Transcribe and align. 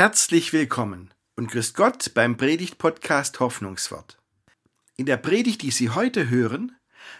Herzlich 0.00 0.54
willkommen 0.54 1.12
und 1.36 1.50
grüß 1.50 1.74
Gott 1.74 2.14
beim 2.14 2.38
Predigt-Podcast 2.38 3.38
Hoffnungswort. 3.38 4.16
In 4.96 5.04
der 5.04 5.18
Predigt, 5.18 5.60
die 5.60 5.70
Sie 5.70 5.90
heute 5.90 6.30
hören, 6.30 6.74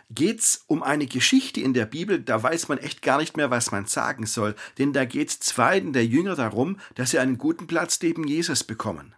geht's 0.08 0.64
um 0.66 0.82
eine 0.82 1.06
Geschichte 1.06 1.60
in 1.60 1.74
der 1.74 1.84
Bibel, 1.84 2.22
da 2.22 2.42
weiß 2.42 2.68
man 2.68 2.78
echt 2.78 3.02
gar 3.02 3.18
nicht 3.18 3.36
mehr, 3.36 3.50
was 3.50 3.70
man 3.70 3.84
sagen 3.84 4.24
soll, 4.24 4.54
denn 4.78 4.94
da 4.94 5.04
geht's 5.04 5.40
zweiten 5.40 5.92
der 5.92 6.06
Jünger 6.06 6.36
darum, 6.36 6.80
dass 6.94 7.10
sie 7.10 7.18
einen 7.18 7.36
guten 7.36 7.66
Platz 7.66 8.00
neben 8.00 8.26
Jesus 8.26 8.64
bekommen. 8.64 9.14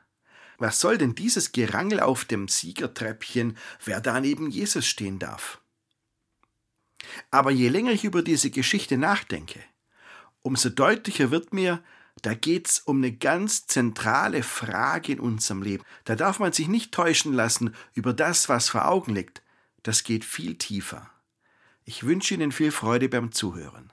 Was 0.58 0.80
soll 0.80 0.98
denn 0.98 1.14
dieses 1.14 1.52
Gerangel 1.52 2.00
auf 2.00 2.24
dem 2.24 2.48
Siegertreppchen, 2.48 3.56
wer 3.84 4.00
da 4.00 4.20
neben 4.20 4.50
Jesus 4.50 4.88
stehen 4.88 5.20
darf? 5.20 5.60
Aber 7.30 7.52
je 7.52 7.68
länger 7.68 7.92
ich 7.92 8.02
über 8.02 8.22
diese 8.22 8.50
Geschichte 8.50 8.98
nachdenke, 8.98 9.60
umso 10.42 10.68
deutlicher 10.68 11.30
wird 11.30 11.52
mir, 11.52 11.80
da 12.22 12.34
geht's 12.34 12.78
um 12.78 12.98
eine 12.98 13.10
ganz 13.10 13.66
zentrale 13.66 14.44
Frage 14.44 15.12
in 15.12 15.20
unserem 15.20 15.60
Leben. 15.60 15.84
Da 16.04 16.14
darf 16.14 16.38
man 16.38 16.52
sich 16.52 16.68
nicht 16.68 16.92
täuschen 16.92 17.32
lassen 17.32 17.74
über 17.94 18.12
das, 18.12 18.48
was 18.48 18.68
vor 18.68 18.86
Augen 18.86 19.12
liegt. 19.12 19.42
Das 19.82 20.04
geht 20.04 20.24
viel 20.24 20.54
tiefer. 20.54 21.10
Ich 21.84 22.04
wünsche 22.04 22.34
Ihnen 22.34 22.52
viel 22.52 22.70
Freude 22.70 23.08
beim 23.08 23.32
Zuhören. 23.32 23.92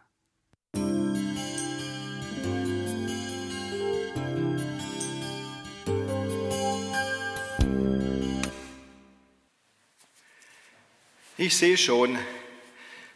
Ich 11.36 11.58
sehe 11.58 11.78
schon, 11.78 12.20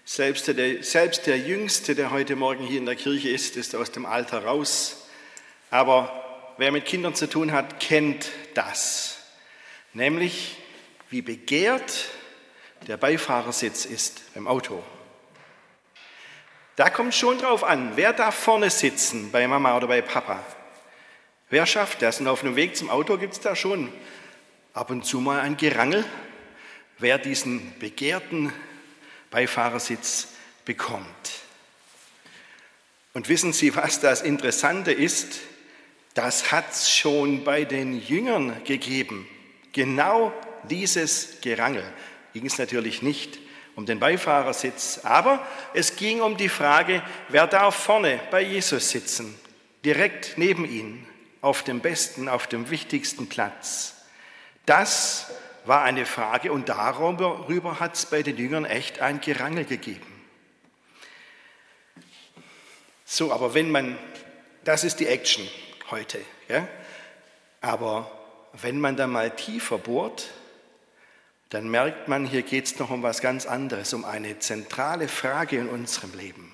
selbst 0.06 0.48
der, 0.48 0.82
selbst 0.82 1.28
der 1.28 1.38
Jüngste, 1.38 1.94
der 1.94 2.10
heute 2.10 2.36
Morgen 2.36 2.66
hier 2.66 2.80
in 2.80 2.88
der 2.88 2.96
Kirche 2.96 3.30
ist, 3.30 3.58
ist 3.58 3.76
aus 3.76 3.92
dem 3.92 4.08
Alter 4.08 4.46
raus. 4.46 5.03
Aber 5.74 6.54
wer 6.58 6.72
mit 6.72 6.86
Kindern 6.86 7.16
zu 7.16 7.28
tun 7.28 7.52
hat, 7.52 7.80
kennt 7.80 8.30
das. 8.54 9.18
Nämlich, 9.94 10.56
wie 11.10 11.24
begehrt 11.24 12.10
der 12.86 12.96
Beifahrersitz 12.98 13.86
ist 13.86 14.22
beim 14.36 14.48
Auto. 14.48 14.84
Da 16.76 16.92
kommt 16.92 17.16
schon 17.16 17.40
drauf 17.40 17.64
an, 17.64 17.94
wer 17.96 18.14
darf 18.14 18.36
vorne 18.36 18.70
sitzen, 18.70 19.32
bei 19.32 19.48
Mama 19.48 19.76
oder 19.76 19.88
bei 19.88 20.04
Papa. 20.04 20.46
Wer 21.50 21.66
schafft 21.66 22.04
das? 22.04 22.20
Und 22.20 22.28
auf 22.28 22.42
dem 22.42 22.56
Weg 22.56 22.78
zum 22.78 22.92
Auto 22.92 23.18
gibt 23.18 23.34
es 23.34 23.40
da 23.40 23.56
schon 23.56 23.92
ab 24.76 24.92
und 24.92 25.08
zu 25.08 25.22
mal 25.22 25.40
ein 25.40 25.58
Gerangel, 25.58 26.06
wer 27.00 27.18
diesen 27.18 27.74
begehrten 27.80 28.54
Beifahrersitz 29.32 30.28
bekommt. 30.66 31.08
Und 33.14 33.28
wissen 33.28 33.54
Sie, 33.54 33.76
was 33.76 34.02
das 34.02 34.22
Interessante 34.22 34.92
ist? 34.92 35.40
Das 36.14 36.52
hat 36.52 36.72
es 36.72 36.92
schon 36.92 37.44
bei 37.44 37.66
den 37.66 38.00
Jüngern 38.00 38.64
gegeben. 38.64 39.28
Genau 39.72 40.32
dieses 40.70 41.42
Gerangel. 41.42 41.84
Ging 42.34 42.46
es 42.46 42.58
natürlich 42.58 43.02
nicht 43.02 43.40
um 43.76 43.86
den 43.86 44.00
Beifahrersitz, 44.00 45.00
aber 45.04 45.46
es 45.74 45.96
ging 45.96 46.22
um 46.22 46.38
die 46.38 46.50
Frage, 46.50 47.02
wer 47.30 47.48
darf 47.48 47.76
vorne 47.76 48.20
bei 48.30 48.42
Jesus 48.42 48.92
sitzen, 48.92 49.36
direkt 49.84 50.38
neben 50.38 50.66
ihn, 50.66 51.08
auf 51.42 51.64
dem 51.64 51.80
besten, 51.80 52.30
auf 52.30 52.48
dem 52.48 52.70
wichtigsten 52.70 53.28
Platz. 53.28 53.96
Das 54.66 55.32
war 55.66 55.84
eine 55.84 56.06
Frage 56.06 56.52
und 56.52 56.70
darüber 56.70 57.80
hat 57.80 57.96
es 57.96 58.06
bei 58.06 58.22
den 58.22 58.38
Jüngern 58.38 58.66
echt 58.66 59.00
ein 59.00 59.20
Gerangel 59.20 59.66
gegeben. 59.66 60.06
So, 63.04 63.34
aber 63.34 63.54
wenn 63.54 63.72
man, 63.72 63.98
das 64.64 64.84
ist 64.84 65.00
die 65.00 65.08
Action 65.08 65.48
heute, 65.94 66.20
ja? 66.50 66.68
aber 67.62 68.12
wenn 68.54 68.80
man 68.80 68.96
da 68.96 69.06
mal 69.06 69.30
tiefer 69.30 69.78
bohrt, 69.78 70.32
dann 71.50 71.70
merkt 71.70 72.08
man, 72.08 72.26
hier 72.26 72.42
geht 72.42 72.66
es 72.66 72.80
noch 72.80 72.90
um 72.90 73.04
was 73.04 73.22
ganz 73.22 73.46
anderes, 73.46 73.94
um 73.94 74.04
eine 74.04 74.40
zentrale 74.40 75.08
Frage 75.08 75.58
in 75.58 75.70
unserem 75.70 76.18
Leben. 76.18 76.52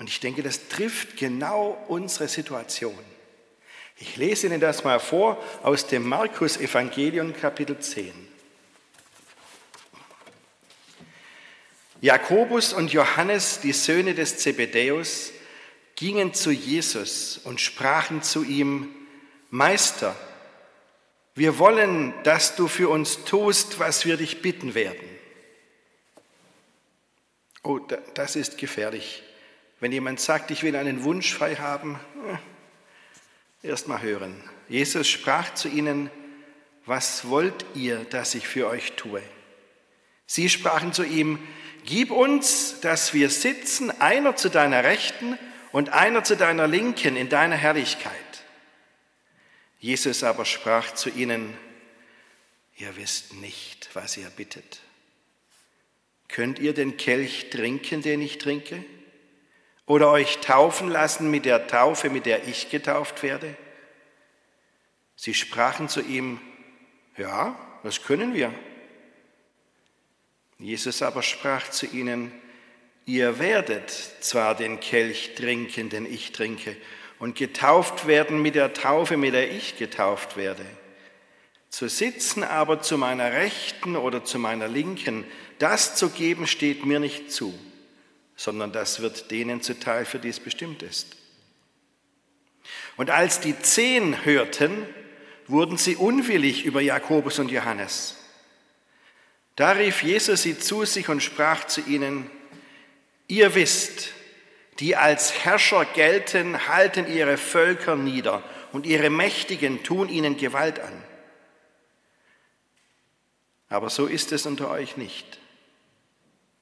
Und 0.00 0.08
ich 0.08 0.18
denke, 0.18 0.42
das 0.42 0.66
trifft 0.66 1.16
genau 1.16 1.78
unsere 1.86 2.26
Situation. 2.26 2.98
Ich 3.98 4.16
lese 4.16 4.48
Ihnen 4.48 4.58
das 4.58 4.82
mal 4.82 4.98
vor 4.98 5.40
aus 5.62 5.86
dem 5.86 6.08
Markus 6.08 6.56
Evangelium 6.56 7.32
Kapitel 7.36 7.78
10. 7.78 8.12
Jakobus 12.00 12.72
und 12.72 12.92
Johannes, 12.92 13.60
die 13.60 13.72
Söhne 13.72 14.14
des 14.14 14.38
Zebedäus, 14.38 15.30
gingen 15.96 16.34
zu 16.34 16.50
Jesus 16.50 17.38
und 17.44 17.60
sprachen 17.60 18.22
zu 18.22 18.42
ihm, 18.44 18.94
Meister, 19.50 20.16
wir 21.34 21.58
wollen, 21.58 22.14
dass 22.22 22.56
du 22.56 22.68
für 22.68 22.88
uns 22.88 23.24
tust, 23.24 23.78
was 23.78 24.04
wir 24.04 24.16
dich 24.16 24.42
bitten 24.42 24.74
werden. 24.74 25.08
Oh, 27.62 27.80
das 28.14 28.36
ist 28.36 28.58
gefährlich. 28.58 29.22
Wenn 29.80 29.92
jemand 29.92 30.20
sagt, 30.20 30.50
ich 30.50 30.62
will 30.62 30.76
einen 30.76 31.02
Wunsch 31.04 31.34
frei 31.34 31.56
haben, 31.56 31.98
eh, 32.28 32.36
Erst 33.64 33.88
mal 33.88 34.02
hören. 34.02 34.34
Jesus 34.68 35.08
sprach 35.08 35.54
zu 35.54 35.68
ihnen, 35.68 36.10
was 36.84 37.30
wollt 37.30 37.64
ihr, 37.74 38.04
dass 38.10 38.34
ich 38.34 38.46
für 38.46 38.68
euch 38.68 38.92
tue? 38.92 39.22
Sie 40.26 40.50
sprachen 40.50 40.92
zu 40.92 41.02
ihm, 41.02 41.38
gib 41.86 42.10
uns, 42.10 42.80
dass 42.82 43.14
wir 43.14 43.30
sitzen, 43.30 43.90
einer 44.02 44.36
zu 44.36 44.50
deiner 44.50 44.84
Rechten 44.84 45.38
und 45.74 45.88
einer 45.88 46.22
zu 46.22 46.36
deiner 46.36 46.68
Linken 46.68 47.16
in 47.16 47.28
deiner 47.28 47.56
Herrlichkeit. 47.56 48.14
Jesus 49.80 50.22
aber 50.22 50.44
sprach 50.44 50.94
zu 50.94 51.10
ihnen, 51.10 51.52
ihr 52.76 52.94
wisst 52.94 53.34
nicht, 53.34 53.90
was 53.92 54.16
ihr 54.16 54.30
bittet. 54.30 54.82
Könnt 56.28 56.60
ihr 56.60 56.74
den 56.74 56.96
Kelch 56.96 57.50
trinken, 57.50 58.02
den 58.02 58.22
ich 58.22 58.38
trinke? 58.38 58.84
Oder 59.84 60.12
euch 60.12 60.38
taufen 60.38 60.90
lassen 60.90 61.28
mit 61.28 61.44
der 61.44 61.66
Taufe, 61.66 62.08
mit 62.08 62.24
der 62.26 62.46
ich 62.46 62.70
getauft 62.70 63.24
werde? 63.24 63.56
Sie 65.16 65.34
sprachen 65.34 65.88
zu 65.88 66.02
ihm, 66.02 66.40
ja, 67.16 67.58
das 67.82 68.04
können 68.04 68.32
wir. 68.32 68.54
Jesus 70.60 71.02
aber 71.02 71.24
sprach 71.24 71.68
zu 71.68 71.86
ihnen, 71.86 72.30
ihr 73.06 73.38
werdet 73.38 73.90
zwar 74.20 74.54
den 74.54 74.80
Kelch 74.80 75.34
trinken, 75.34 75.88
den 75.90 76.06
ich 76.06 76.32
trinke, 76.32 76.76
und 77.18 77.36
getauft 77.36 78.06
werden 78.06 78.42
mit 78.42 78.54
der 78.54 78.72
Taufe, 78.72 79.16
mit 79.16 79.34
der 79.34 79.50
ich 79.50 79.76
getauft 79.78 80.36
werde. 80.36 80.64
Zu 81.70 81.88
sitzen 81.88 82.42
aber 82.42 82.82
zu 82.82 82.98
meiner 82.98 83.32
Rechten 83.32 83.96
oder 83.96 84.24
zu 84.24 84.38
meiner 84.38 84.68
Linken, 84.68 85.24
das 85.58 85.96
zu 85.96 86.10
geben 86.10 86.46
steht 86.46 86.84
mir 86.84 87.00
nicht 87.00 87.32
zu 87.32 87.54
sondern 88.36 88.72
das 88.72 89.00
wird 89.00 89.30
denen 89.30 89.62
zuteil, 89.62 90.04
für 90.04 90.18
die 90.18 90.28
es 90.28 90.40
bestimmt 90.40 90.82
ist. 90.82 91.16
Und 92.96 93.10
als 93.10 93.40
die 93.40 93.58
zehn 93.58 94.24
hörten, 94.24 94.86
wurden 95.46 95.76
sie 95.76 95.96
unwillig 95.96 96.64
über 96.64 96.80
Jakobus 96.80 97.38
und 97.38 97.50
Johannes. 97.50 98.16
Da 99.56 99.72
rief 99.72 100.02
Jesus 100.02 100.42
sie 100.42 100.58
zu 100.58 100.84
sich 100.84 101.08
und 101.08 101.22
sprach 101.22 101.64
zu 101.66 101.80
ihnen, 101.82 102.30
ihr 103.28 103.54
wisst, 103.54 104.12
die 104.80 104.96
als 104.96 105.44
Herrscher 105.44 105.84
gelten, 105.84 106.68
halten 106.68 107.06
ihre 107.06 107.36
Völker 107.36 107.96
nieder 107.96 108.42
und 108.72 108.86
ihre 108.86 109.10
Mächtigen 109.10 109.82
tun 109.82 110.08
ihnen 110.08 110.36
Gewalt 110.36 110.80
an. 110.80 111.04
Aber 113.68 113.90
so 113.90 114.06
ist 114.06 114.32
es 114.32 114.46
unter 114.46 114.70
euch 114.70 114.96
nicht, 114.96 115.38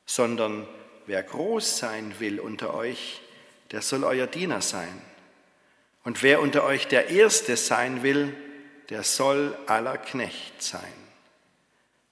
sondern 0.07 0.67
wer 1.07 1.23
groß 1.23 1.79
sein 1.79 2.15
will 2.19 2.39
unter 2.41 2.75
euch, 2.75 3.21
der 3.71 3.83
soll 3.83 4.05
euer 4.05 4.27
Diener 4.27 4.61
sein. 4.61 5.03
Und 6.05 6.23
wer 6.23 6.41
unter 6.41 6.65
euch 6.65 6.89
der 6.89 7.09
Erste 7.09 7.57
sein 7.57 8.03
will, 8.03 8.35
der 8.91 9.03
soll 9.05 9.57
aller 9.67 9.99
Knecht 9.99 10.63
sein. 10.63 10.93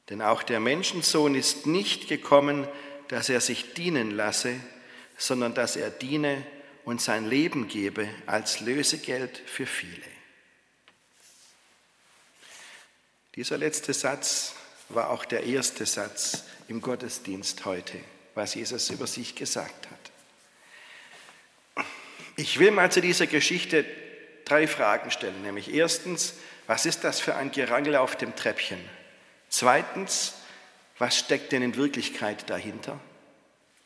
Denn 0.08 0.22
auch 0.22 0.42
der 0.42 0.60
Menschensohn 0.60 1.34
ist 1.34 1.66
nicht 1.66 2.08
gekommen, 2.08 2.66
dass 3.10 3.28
er 3.28 3.40
sich 3.40 3.74
dienen 3.74 4.10
lasse, 4.10 4.58
sondern 5.16 5.54
dass 5.54 5.76
er 5.76 5.90
diene 5.90 6.44
und 6.84 7.00
sein 7.00 7.28
Leben 7.28 7.68
gebe 7.68 8.08
als 8.26 8.60
Lösegeld 8.60 9.42
für 9.46 9.66
viele. 9.66 10.02
Dieser 13.36 13.58
letzte 13.58 13.94
Satz 13.94 14.54
war 14.88 15.10
auch 15.10 15.24
der 15.24 15.44
erste 15.44 15.86
Satz 15.86 16.44
im 16.68 16.80
Gottesdienst 16.80 17.64
heute 17.64 18.00
was 18.34 18.54
Jesus 18.54 18.90
über 18.90 19.06
sich 19.06 19.34
gesagt 19.34 19.88
hat. 19.90 21.84
Ich 22.36 22.58
will 22.58 22.70
mal 22.70 22.90
zu 22.90 23.00
dieser 23.00 23.26
Geschichte 23.26 23.84
drei 24.44 24.66
Fragen 24.66 25.10
stellen, 25.10 25.42
nämlich 25.42 25.72
erstens, 25.74 26.34
was 26.66 26.86
ist 26.86 27.04
das 27.04 27.20
für 27.20 27.34
ein 27.34 27.50
Gerangel 27.50 27.96
auf 27.96 28.16
dem 28.16 28.34
Treppchen? 28.34 28.80
Zweitens, 29.48 30.34
was 31.00 31.18
steckt 31.18 31.52
denn 31.52 31.62
in 31.62 31.76
Wirklichkeit 31.76 32.50
dahinter? 32.50 33.00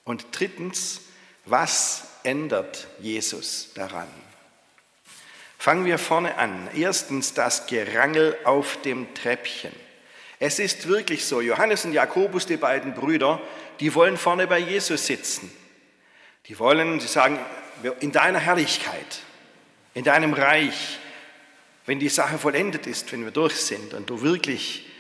Und 0.03 0.27
drittens, 0.33 1.01
was 1.47 2.09
ändert 2.25 2.89
Jesus 2.99 3.71
daran? 3.75 4.09
Fangen 5.57 5.85
wir 5.85 5.99
vorne 5.99 6.37
an. 6.37 6.69
Erstens 6.75 7.33
das 7.33 7.69
Gerangel 7.69 8.37
auf 8.45 8.83
dem 8.83 9.15
Treppchen. 9.15 9.73
Es 10.41 10.59
ist 10.59 10.89
wirklich 10.89 11.25
so, 11.25 11.41
Johannes 11.41 11.85
und 11.85 11.93
Jakobus, 11.93 12.47
die 12.47 12.57
beiden 12.57 12.95
Brüder, 12.95 13.41
die 13.79 13.95
wollen 13.95 14.17
vorne 14.17 14.49
bei 14.49 14.59
Jesus 14.59 15.07
sitzen. 15.07 15.51
Die 16.47 16.59
wollen, 16.59 16.99
sie 16.99 17.07
sagen, 17.07 17.39
in 18.01 18.11
deiner 18.11 18.41
Herrlichkeit, 18.41 19.21
in 19.95 20.03
deinem 20.03 20.35
Reich, 20.35 20.99
wenn 21.87 22.01
die 22.01 22.09
Sache 22.09 22.39
vollendet 22.39 22.89
ist, 22.89 23.13
wenn 23.13 23.25
wir 23.25 23.31
durch 23.31 23.55
sind 23.55 23.95
und 23.95 24.11
du 24.11 24.21
wirklich 24.21 24.91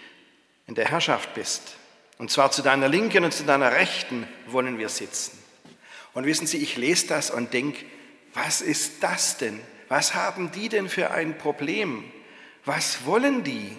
in 0.68 0.76
der 0.76 0.86
Herrschaft 0.86 1.34
bist, 1.34 1.76
und 2.18 2.30
zwar 2.30 2.50
zu 2.50 2.62
deiner 2.62 2.88
Linken 2.88 3.24
und 3.24 3.32
zu 3.32 3.44
deiner 3.44 3.72
Rechten 3.72 4.26
wollen 4.46 4.78
wir 4.78 4.88
sitzen. 4.88 5.38
Und 6.12 6.26
wissen 6.26 6.46
Sie, 6.46 6.58
ich 6.58 6.76
lese 6.76 7.08
das 7.08 7.30
und 7.30 7.52
denke, 7.52 7.84
was 8.34 8.60
ist 8.60 9.02
das 9.02 9.36
denn? 9.36 9.60
Was 9.88 10.14
haben 10.14 10.50
die 10.52 10.68
denn 10.68 10.88
für 10.88 11.10
ein 11.10 11.36
Problem? 11.38 12.04
Was 12.64 13.04
wollen 13.04 13.42
die? 13.44 13.76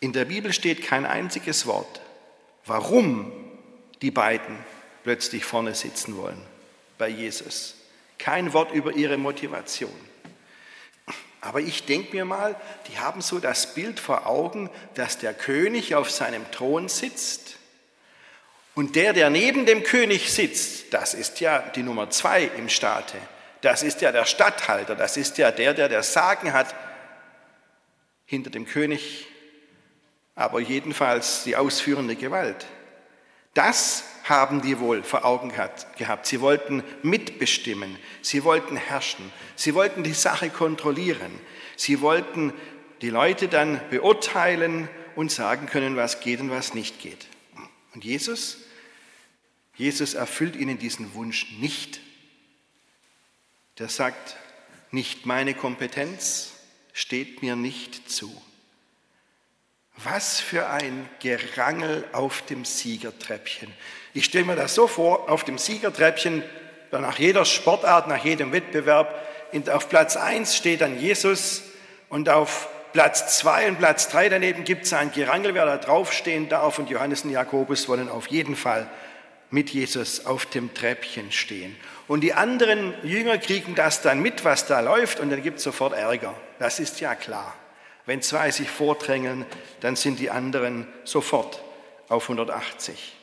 In 0.00 0.12
der 0.12 0.24
Bibel 0.24 0.52
steht 0.52 0.82
kein 0.82 1.06
einziges 1.06 1.66
Wort, 1.66 2.00
warum 2.66 3.32
die 4.02 4.10
beiden 4.10 4.58
plötzlich 5.04 5.44
vorne 5.44 5.74
sitzen 5.74 6.16
wollen 6.16 6.40
bei 6.98 7.08
Jesus. 7.08 7.76
Kein 8.18 8.52
Wort 8.52 8.72
über 8.72 8.92
ihre 8.92 9.16
Motivation. 9.16 10.11
Aber 11.42 11.60
ich 11.60 11.84
denke 11.86 12.14
mir 12.14 12.24
mal, 12.24 12.54
die 12.86 13.00
haben 13.00 13.20
so 13.20 13.40
das 13.40 13.74
Bild 13.74 13.98
vor 13.98 14.26
Augen, 14.26 14.70
dass 14.94 15.18
der 15.18 15.34
König 15.34 15.96
auf 15.96 16.08
seinem 16.08 16.48
Thron 16.52 16.88
sitzt. 16.88 17.56
Und 18.76 18.94
der, 18.94 19.12
der 19.12 19.28
neben 19.28 19.66
dem 19.66 19.82
König 19.82 20.32
sitzt, 20.32 20.94
das 20.94 21.14
ist 21.14 21.40
ja 21.40 21.58
die 21.58 21.82
Nummer 21.82 22.10
zwei 22.10 22.44
im 22.44 22.68
Staate. 22.68 23.18
Das 23.60 23.82
ist 23.82 24.00
ja 24.00 24.12
der 24.12 24.24
Statthalter, 24.24 24.94
das 24.94 25.16
ist 25.16 25.36
ja 25.36 25.50
der, 25.50 25.74
der 25.74 25.88
der 25.88 26.04
Sagen 26.04 26.52
hat 26.52 26.74
hinter 28.24 28.50
dem 28.50 28.64
König, 28.64 29.26
aber 30.36 30.60
jedenfalls 30.60 31.42
die 31.42 31.56
ausführende 31.56 32.14
Gewalt. 32.14 32.66
Das 33.54 34.04
haben 34.24 34.62
die 34.62 34.78
wohl 34.78 35.02
vor 35.02 35.24
Augen 35.24 35.52
gehabt. 35.98 36.26
Sie 36.26 36.40
wollten 36.40 36.82
mitbestimmen, 37.02 37.98
sie 38.22 38.44
wollten 38.44 38.76
herrschen, 38.76 39.32
sie 39.56 39.74
wollten 39.74 40.04
die 40.04 40.14
Sache 40.14 40.48
kontrollieren, 40.48 41.32
sie 41.76 42.00
wollten 42.00 42.52
die 43.02 43.10
Leute 43.10 43.48
dann 43.48 43.80
beurteilen 43.90 44.88
und 45.16 45.30
sagen 45.32 45.66
können, 45.66 45.96
was 45.96 46.20
geht 46.20 46.40
und 46.40 46.50
was 46.50 46.72
nicht 46.72 47.00
geht. 47.00 47.26
Und 47.94 48.04
Jesus, 48.04 48.58
Jesus 49.76 50.14
erfüllt 50.14 50.56
ihnen 50.56 50.78
diesen 50.78 51.14
Wunsch 51.14 51.52
nicht 51.58 52.00
der 53.78 53.88
sagt, 53.88 54.36
nicht 54.90 55.26
meine 55.26 55.54
Kompetenz 55.54 56.52
steht 56.92 57.42
mir 57.42 57.56
nicht 57.56 58.10
zu. 58.10 58.30
Was 60.04 60.40
für 60.40 60.68
ein 60.68 61.08
Gerangel 61.20 62.04
auf 62.12 62.42
dem 62.42 62.64
Siegertreppchen. 62.64 63.72
Ich 64.14 64.24
stelle 64.24 64.44
mir 64.44 64.56
das 64.56 64.74
so 64.74 64.86
vor, 64.86 65.30
auf 65.30 65.44
dem 65.44 65.58
Siegertreppchen, 65.58 66.42
nach 66.90 67.18
jeder 67.18 67.44
Sportart, 67.44 68.08
nach 68.08 68.24
jedem 68.24 68.52
Wettbewerb, 68.52 69.14
auf 69.70 69.88
Platz 69.88 70.16
1 70.16 70.56
steht 70.56 70.80
dann 70.80 70.98
Jesus 70.98 71.62
und 72.08 72.28
auf 72.28 72.68
Platz 72.92 73.38
2 73.38 73.68
und 73.68 73.78
Platz 73.78 74.08
3 74.08 74.28
daneben 74.28 74.64
gibt 74.64 74.84
es 74.84 74.92
ein 74.92 75.12
Gerangel, 75.12 75.54
wer 75.54 75.64
da 75.66 75.76
draufstehen 75.78 76.48
darf 76.48 76.78
und 76.78 76.90
Johannes 76.90 77.24
und 77.24 77.30
Jakobus 77.30 77.88
wollen 77.88 78.08
auf 78.08 78.26
jeden 78.28 78.56
Fall 78.56 78.86
mit 79.50 79.70
Jesus 79.70 80.26
auf 80.26 80.46
dem 80.46 80.72
Treppchen 80.74 81.32
stehen. 81.32 81.76
Und 82.08 82.20
die 82.20 82.32
anderen 82.32 82.94
Jünger 83.02 83.38
kriegen 83.38 83.74
das 83.74 84.02
dann 84.02 84.20
mit, 84.20 84.44
was 84.44 84.66
da 84.66 84.80
läuft, 84.80 85.20
und 85.20 85.30
dann 85.30 85.42
gibt 85.42 85.58
es 85.58 85.64
sofort 85.64 85.92
Ärger. 85.92 86.34
Das 86.58 86.80
ist 86.80 87.00
ja 87.00 87.14
klar. 87.14 87.54
Wenn 88.06 88.22
zwei 88.22 88.50
sich 88.50 88.68
vordrängeln, 88.68 89.46
dann 89.80 89.96
sind 89.96 90.18
die 90.18 90.30
anderen 90.30 90.86
sofort 91.04 91.62
auf 92.08 92.24
180. 92.24 93.16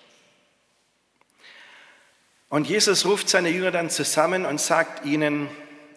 Und 2.49 2.67
Jesus 2.67 3.05
ruft 3.05 3.29
seine 3.29 3.49
Jünger 3.49 3.71
dann 3.71 3.89
zusammen 3.89 4.45
und 4.45 4.59
sagt 4.59 5.05
ihnen, 5.05 5.49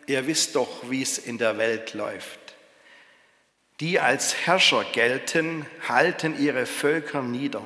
ihr 0.06 0.26
wisst 0.26 0.56
doch, 0.56 0.90
wie 0.90 1.02
es 1.02 1.18
in 1.18 1.38
der 1.38 1.58
Welt 1.58 1.94
läuft. 1.94 2.38
Die 3.80 3.98
als 3.98 4.46
Herrscher 4.46 4.84
gelten, 4.92 5.66
halten 5.88 6.38
ihre 6.38 6.66
Völker 6.66 7.22
nieder 7.22 7.64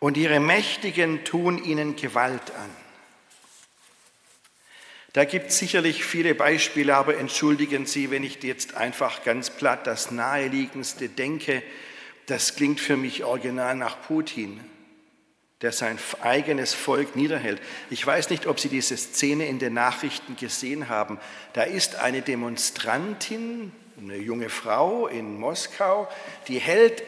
und 0.00 0.16
ihre 0.16 0.40
Mächtigen 0.40 1.24
tun 1.24 1.62
ihnen 1.62 1.94
Gewalt 1.94 2.50
an. 2.50 2.70
Da 5.12 5.26
gibt 5.26 5.50
es 5.50 5.58
sicherlich 5.58 6.04
viele 6.04 6.34
Beispiele, 6.34 6.96
aber 6.96 7.18
entschuldigen 7.18 7.84
Sie, 7.84 8.10
wenn 8.10 8.24
ich 8.24 8.42
jetzt 8.42 8.76
einfach 8.76 9.24
ganz 9.24 9.50
platt 9.50 9.86
das 9.86 10.10
Naheliegendste 10.10 11.10
denke, 11.10 11.62
das 12.26 12.56
klingt 12.56 12.80
für 12.80 12.96
mich 12.96 13.24
original 13.24 13.76
nach 13.76 14.00
Putin, 14.00 14.60
der 15.60 15.72
sein 15.72 15.98
eigenes 16.22 16.72
Volk 16.72 17.14
niederhält. 17.14 17.60
Ich 17.90 18.06
weiß 18.06 18.30
nicht, 18.30 18.46
ob 18.46 18.58
Sie 18.58 18.70
diese 18.70 18.96
Szene 18.96 19.46
in 19.46 19.58
den 19.58 19.74
Nachrichten 19.74 20.36
gesehen 20.36 20.88
haben. 20.88 21.18
Da 21.52 21.62
ist 21.62 21.96
eine 21.96 22.22
Demonstrantin, 22.22 23.70
eine 24.00 24.16
junge 24.16 24.48
Frau 24.48 25.08
in 25.08 25.38
Moskau, 25.38 26.08
die 26.48 26.58
hält 26.58 27.02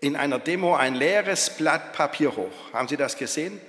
in 0.00 0.16
einer 0.16 0.40
Demo 0.40 0.74
ein 0.74 0.96
leeres 0.96 1.50
Blatt 1.50 1.92
Papier 1.92 2.34
hoch. 2.34 2.72
Haben 2.72 2.88
Sie 2.88 2.96
das 2.96 3.16
gesehen? 3.16 3.60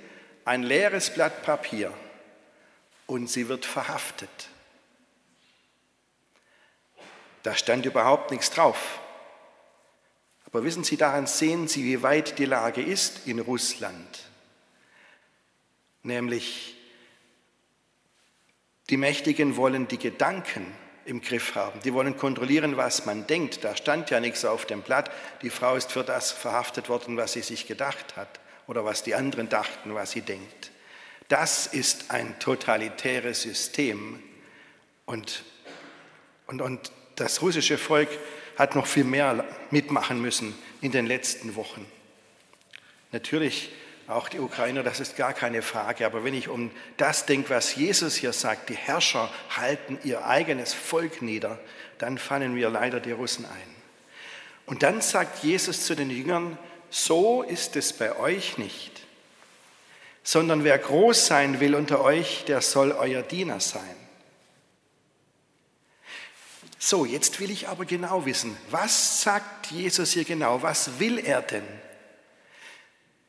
Ein 0.44 0.64
leeres 0.64 1.10
Blatt 1.10 1.44
Papier. 1.44 1.92
Und 3.06 3.28
sie 3.28 3.48
wird 3.48 3.64
verhaftet. 3.64 4.48
Da 7.42 7.54
stand 7.54 7.86
überhaupt 7.86 8.32
nichts 8.32 8.50
drauf. 8.50 8.98
Aber 10.46 10.64
wissen 10.64 10.84
Sie, 10.84 10.96
daran 10.96 11.26
sehen 11.26 11.68
Sie, 11.68 11.84
wie 11.84 12.02
weit 12.02 12.38
die 12.38 12.44
Lage 12.44 12.82
ist 12.82 13.26
in 13.26 13.38
Russland. 13.38 14.24
Nämlich, 16.02 16.76
die 18.88 18.96
Mächtigen 18.96 19.56
wollen 19.56 19.86
die 19.86 19.98
Gedanken 19.98 20.72
im 21.04 21.20
Griff 21.20 21.54
haben. 21.54 21.80
Die 21.80 21.94
wollen 21.94 22.16
kontrollieren, 22.16 22.76
was 22.76 23.06
man 23.06 23.26
denkt. 23.26 23.64
Da 23.64 23.76
stand 23.76 24.10
ja 24.10 24.20
nichts 24.20 24.44
auf 24.44 24.66
dem 24.66 24.82
Blatt. 24.82 25.10
Die 25.42 25.50
Frau 25.50 25.76
ist 25.76 25.92
für 25.92 26.04
das 26.04 26.32
verhaftet 26.32 26.88
worden, 26.88 27.16
was 27.16 27.34
sie 27.34 27.42
sich 27.42 27.66
gedacht 27.66 28.16
hat 28.16 28.40
oder 28.66 28.84
was 28.84 29.02
die 29.02 29.14
anderen 29.14 29.48
dachten, 29.48 29.94
was 29.94 30.12
sie 30.12 30.22
denkt. 30.22 30.70
Das 31.28 31.66
ist 31.66 32.10
ein 32.10 32.38
totalitäres 32.38 33.42
System. 33.42 34.22
Und, 35.06 35.44
und, 36.46 36.62
und 36.62 36.92
das 37.16 37.42
russische 37.42 37.78
Volk 37.78 38.08
hat 38.56 38.74
noch 38.74 38.86
viel 38.86 39.04
mehr 39.04 39.44
mitmachen 39.70 40.20
müssen 40.20 40.56
in 40.80 40.92
den 40.92 41.06
letzten 41.06 41.56
Wochen. 41.56 41.86
Natürlich 43.12 43.70
auch 44.08 44.28
die 44.28 44.38
Ukrainer, 44.38 44.82
das 44.82 45.00
ist 45.00 45.16
gar 45.16 45.32
keine 45.32 45.62
Frage. 45.62 46.06
Aber 46.06 46.22
wenn 46.24 46.34
ich 46.34 46.48
um 46.48 46.70
das 46.96 47.26
denke, 47.26 47.50
was 47.50 47.74
Jesus 47.74 48.14
hier 48.14 48.32
sagt, 48.32 48.68
die 48.68 48.76
Herrscher 48.76 49.30
halten 49.56 49.98
ihr 50.04 50.24
eigenes 50.26 50.74
Volk 50.74 51.22
nieder, 51.22 51.58
dann 51.98 52.18
fallen 52.18 52.54
mir 52.54 52.70
leider 52.70 53.00
die 53.00 53.12
Russen 53.12 53.44
ein. 53.44 53.76
Und 54.66 54.82
dann 54.82 55.00
sagt 55.00 55.42
Jesus 55.42 55.86
zu 55.86 55.94
den 55.94 56.10
Jüngern, 56.10 56.58
so 56.90 57.42
ist 57.42 57.76
es 57.76 57.92
bei 57.92 58.16
euch 58.16 58.58
nicht, 58.58 59.05
sondern 60.26 60.64
wer 60.64 60.76
groß 60.76 61.24
sein 61.24 61.60
will 61.60 61.76
unter 61.76 62.00
euch, 62.00 62.44
der 62.46 62.60
soll 62.60 62.90
euer 62.90 63.22
Diener 63.22 63.60
sein. 63.60 63.96
So, 66.80 67.04
jetzt 67.06 67.38
will 67.38 67.48
ich 67.48 67.68
aber 67.68 67.84
genau 67.84 68.26
wissen, 68.26 68.56
was 68.68 69.22
sagt 69.22 69.70
Jesus 69.70 70.10
hier 70.10 70.24
genau? 70.24 70.62
Was 70.62 70.98
will 70.98 71.20
er 71.20 71.42
denn? 71.42 71.62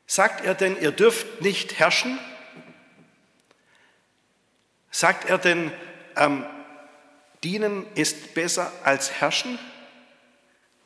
Sagt 0.08 0.44
er 0.44 0.56
denn, 0.56 0.76
ihr 0.82 0.92
dürft 0.92 1.42
nicht 1.42 1.78
herrschen? 1.78 2.18
Sagt 4.90 5.30
er 5.30 5.38
denn, 5.38 5.72
ähm, 6.16 6.48
dienen 7.44 7.86
ist 7.94 8.34
besser 8.34 8.72
als 8.84 9.12
herrschen? 9.12 9.60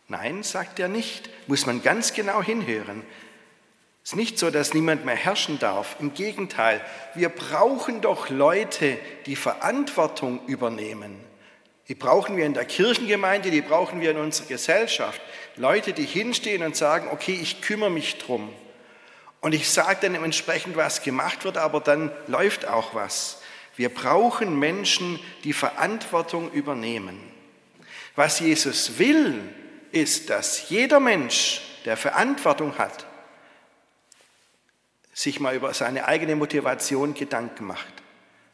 Nein, 0.10 0.44
sagt 0.44 0.78
er 0.78 0.90
nicht. 0.90 1.30
Muss 1.48 1.66
man 1.66 1.82
ganz 1.82 2.12
genau 2.12 2.44
hinhören. 2.44 3.02
Es 4.04 4.12
ist 4.12 4.16
nicht 4.16 4.40
so, 4.40 4.50
dass 4.50 4.74
niemand 4.74 5.06
mehr 5.06 5.16
herrschen 5.16 5.60
darf. 5.60 5.96
Im 6.00 6.14
Gegenteil, 6.14 6.82
wir 7.14 7.30
brauchen 7.30 8.02
doch 8.02 8.30
Leute, 8.30 8.98
die 9.28 9.36
Verantwortung 9.36 10.46
übernehmen. 10.48 11.20
Die 11.88 11.96
brauchen 11.96 12.38
wir 12.38 12.46
in 12.46 12.54
der 12.54 12.66
Kirchengemeinde, 12.66 13.52
die 13.52 13.62
brauchen 13.62 14.02
wir 14.02 14.12
in 14.12 14.18
unserer 14.18 14.48
Gesellschaft. 14.48 15.22
Leute, 15.56 15.94
die 15.94 16.06
hinstehen 16.06 16.64
und 16.64 16.76
sagen, 16.76 17.10
okay, 17.12 17.38
ich 17.40 17.62
kümmere 17.62 17.92
mich 17.92 18.18
drum. 18.18 18.52
Und 19.42 19.54
ich 19.54 19.70
sage 19.70 20.00
dann 20.02 20.16
entsprechend, 20.16 20.76
was 20.76 21.04
gemacht 21.04 21.44
wird, 21.44 21.58
aber 21.58 21.80
dann 21.80 22.12
läuft 22.28 22.68
auch 22.68 22.96
was. 22.96 23.42
Wir 23.76 23.90
brauchen 23.90 24.58
Menschen, 24.58 25.20
die 25.44 25.54
Verantwortung 25.54 26.52
übernehmen. 26.52 27.20
Was 28.16 28.40
Jesus 28.40 28.98
will, 28.98 29.42
ist, 29.92 30.30
dass 30.30 30.70
jeder 30.70 31.00
Mensch, 31.00 31.62
der 31.86 31.98
Verantwortung 31.98 32.78
hat, 32.78 33.06
sich 35.22 35.40
mal 35.40 35.56
über 35.56 35.74
seine 35.74 36.08
eigene 36.08 36.36
Motivation 36.36 37.14
Gedanken 37.14 37.66
macht, 37.66 37.94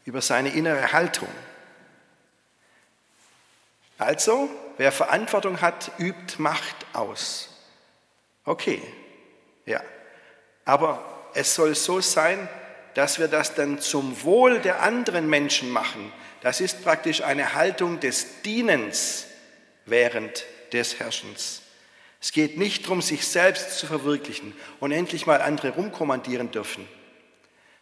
über 0.05 0.21
seine 0.21 0.49
innere 0.49 0.91
Haltung. 0.91 1.29
Also, 3.97 4.49
wer 4.77 4.91
Verantwortung 4.91 5.61
hat, 5.61 5.91
übt 5.97 6.35
Macht 6.41 6.75
aus. 6.93 7.49
Okay, 8.43 8.81
ja. 9.65 9.81
Aber 10.65 11.29
es 11.33 11.55
soll 11.55 11.73
so 11.73 12.01
sein, 12.01 12.49
dass 12.93 13.17
wir 13.17 13.27
das 13.27 13.55
dann 13.55 13.79
zum 13.79 14.23
Wohl 14.23 14.59
der 14.59 14.81
anderen 14.81 15.29
Menschen 15.29 15.69
machen. 15.69 16.11
Das 16.41 16.59
ist 16.61 16.83
praktisch 16.83 17.21
eine 17.21 17.53
Haltung 17.53 17.99
des 17.99 18.41
Dienens 18.41 19.25
während 19.85 20.45
des 20.73 20.99
Herrschens. 20.99 21.61
Es 22.27 22.33
geht 22.33 22.57
nicht 22.57 22.83
darum, 22.83 23.01
sich 23.01 23.25
selbst 23.25 23.79
zu 23.79 23.87
verwirklichen 23.87 24.53
und 24.81 24.91
endlich 24.91 25.27
mal 25.27 25.41
andere 25.41 25.69
rumkommandieren 25.69 26.51
dürfen, 26.51 26.85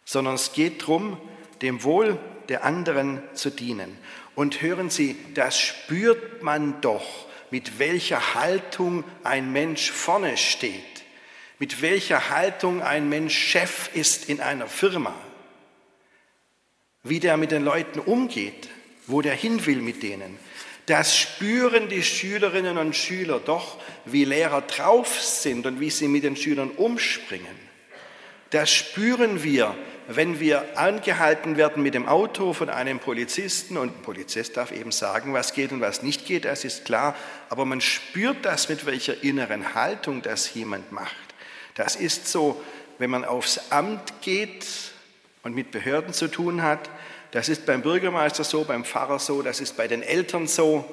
sondern 0.04 0.36
es 0.36 0.52
geht 0.52 0.82
darum, 0.82 1.20
dem 1.62 1.82
Wohl 1.82 2.16
der 2.48 2.62
anderen 2.62 3.20
zu 3.34 3.50
dienen. 3.50 3.98
Und 4.36 4.62
hören 4.62 4.88
Sie, 4.88 5.16
das 5.34 5.58
spürt 5.58 6.44
man 6.44 6.80
doch, 6.80 7.26
mit 7.50 7.80
welcher 7.80 8.34
Haltung 8.34 9.02
ein 9.24 9.50
Mensch 9.50 9.90
vorne 9.90 10.36
steht, 10.36 11.02
mit 11.58 11.82
welcher 11.82 12.30
Haltung 12.30 12.84
ein 12.84 13.08
Mensch 13.08 13.36
Chef 13.36 13.90
ist 13.94 14.28
in 14.28 14.40
einer 14.40 14.68
Firma, 14.68 15.12
wie 17.02 17.18
der 17.18 17.36
mit 17.36 17.50
den 17.50 17.64
Leuten 17.64 17.98
umgeht, 17.98 18.68
wo 19.08 19.22
der 19.22 19.34
hin 19.34 19.66
will 19.66 19.82
mit 19.82 20.04
denen. 20.04 20.38
Das 20.86 21.16
spüren 21.16 21.88
die 21.88 22.04
Schülerinnen 22.04 22.78
und 22.78 22.94
Schüler 22.94 23.40
doch, 23.44 23.78
wie 24.04 24.24
Lehrer 24.24 24.62
drauf 24.62 25.20
sind 25.20 25.66
und 25.66 25.80
wie 25.80 25.90
sie 25.90 26.06
mit 26.06 26.22
den 26.22 26.36
Schülern 26.36 26.70
umspringen. 26.70 27.66
Das 28.50 28.70
spüren 28.70 29.42
wir, 29.42 29.74
wenn 30.06 30.38
wir 30.38 30.78
angehalten 30.78 31.56
werden 31.56 31.82
mit 31.82 31.94
dem 31.94 32.06
Auto 32.06 32.52
von 32.52 32.70
einem 32.70 33.00
Polizisten 33.00 33.76
und 33.76 33.98
ein 33.98 34.02
Polizist 34.02 34.56
darf 34.56 34.70
eben 34.70 34.92
sagen, 34.92 35.34
was 35.34 35.52
geht 35.52 35.72
und 35.72 35.80
was 35.80 36.02
nicht 36.02 36.26
geht, 36.26 36.44
das 36.44 36.64
ist 36.64 36.84
klar, 36.84 37.16
aber 37.48 37.64
man 37.64 37.80
spürt 37.80 38.44
das, 38.44 38.68
mit 38.68 38.86
welcher 38.86 39.24
inneren 39.24 39.74
Haltung 39.74 40.22
das 40.22 40.54
jemand 40.54 40.92
macht. 40.92 41.16
Das 41.74 41.96
ist 41.96 42.28
so, 42.28 42.62
wenn 42.98 43.10
man 43.10 43.24
aufs 43.24 43.72
Amt 43.72 44.20
geht 44.20 44.64
und 45.42 45.56
mit 45.56 45.72
Behörden 45.72 46.12
zu 46.12 46.28
tun 46.28 46.62
hat, 46.62 46.88
das 47.36 47.50
ist 47.50 47.66
beim 47.66 47.82
Bürgermeister 47.82 48.44
so, 48.44 48.64
beim 48.64 48.82
Pfarrer 48.82 49.18
so, 49.18 49.42
das 49.42 49.60
ist 49.60 49.76
bei 49.76 49.86
den 49.86 50.02
Eltern 50.02 50.46
so, 50.46 50.86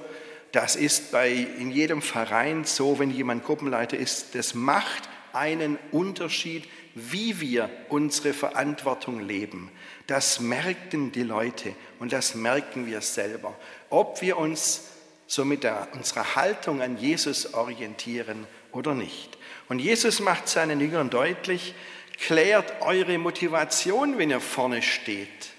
das 0.52 0.76
ist 0.76 1.10
bei, 1.14 1.32
in 1.32 1.72
jedem 1.72 2.02
Verein 2.02 2.66
so, 2.66 3.00
wenn 3.00 3.12
jemand 3.12 3.46
Gruppenleiter 3.46 3.96
ist. 3.96 4.36
Das 4.36 4.54
macht 4.54 5.04
einen 5.32 5.80
Unterschied, 5.94 6.68
wie 6.96 7.40
wir 7.40 7.70
unsere 7.88 8.34
Verantwortung 8.34 9.22
leben. 9.22 9.72
Das 10.06 10.42
merken 10.42 11.14
die 11.14 11.24
Leute 11.24 11.74
und 12.00 12.12
das 12.12 12.36
merken 12.36 12.88
wir 12.88 13.00
selber. 13.00 13.58
Ob 13.90 14.22
wir 14.22 14.36
uns 14.36 14.90
so 15.28 15.46
mit 15.46 15.64
der, 15.64 15.88
unserer 15.94 16.36
Haltung 16.36 16.82
an 16.82 16.98
Jesus 16.98 17.54
orientieren 17.54 18.48
oder 18.74 18.94
nicht. 18.94 19.38
Und 19.70 19.80
Jesus 19.80 20.20
macht 20.20 20.50
seinen 20.50 20.82
Jüngern 20.82 21.10
deutlich, 21.10 21.74
klärt 22.20 22.82
eure 22.82 23.18
Motivation, 23.18 24.18
wenn 24.18 24.30
ihr 24.30 24.42
vorne 24.42 24.82
steht. 24.82 25.54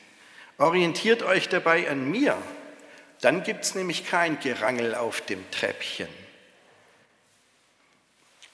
Orientiert 0.58 1.22
euch 1.22 1.48
dabei 1.48 1.88
an 1.90 2.10
mir. 2.10 2.36
Dann 3.20 3.42
gibt 3.42 3.64
es 3.64 3.74
nämlich 3.74 4.06
kein 4.06 4.38
Gerangel 4.40 4.94
auf 4.94 5.20
dem 5.20 5.50
Treppchen. 5.50 6.08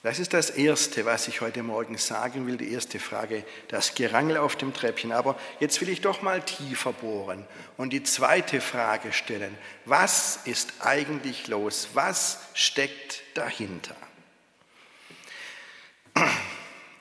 Das 0.02 0.19
ist 0.19 0.33
das 0.33 0.49
Erste, 0.49 1.04
was 1.04 1.28
ich 1.28 1.42
heute 1.42 1.62
Morgen 1.62 1.99
sagen 1.99 2.47
will, 2.47 2.57
die 2.57 2.73
erste 2.73 2.99
Frage, 2.99 3.45
das 3.69 3.95
Gerangel 3.95 4.38
auf 4.38 4.57
dem 4.57 4.73
Treppchen. 4.73 5.12
Aber 5.12 5.38
jetzt 5.59 5.78
will 5.83 5.90
ich 5.90 6.00
doch 6.00 6.23
mal 6.23 6.40
tiefer 6.40 6.95
bohren 6.95 7.47
und 7.76 7.92
die 7.92 8.02
zweite 8.02 8.62
Frage 8.62 9.12
stellen. 9.12 9.54
Was 9.85 10.38
ist 10.45 10.73
eigentlich 10.80 11.49
los? 11.49 11.90
Was 11.92 12.40
steckt 12.54 13.23
dahinter? 13.35 13.97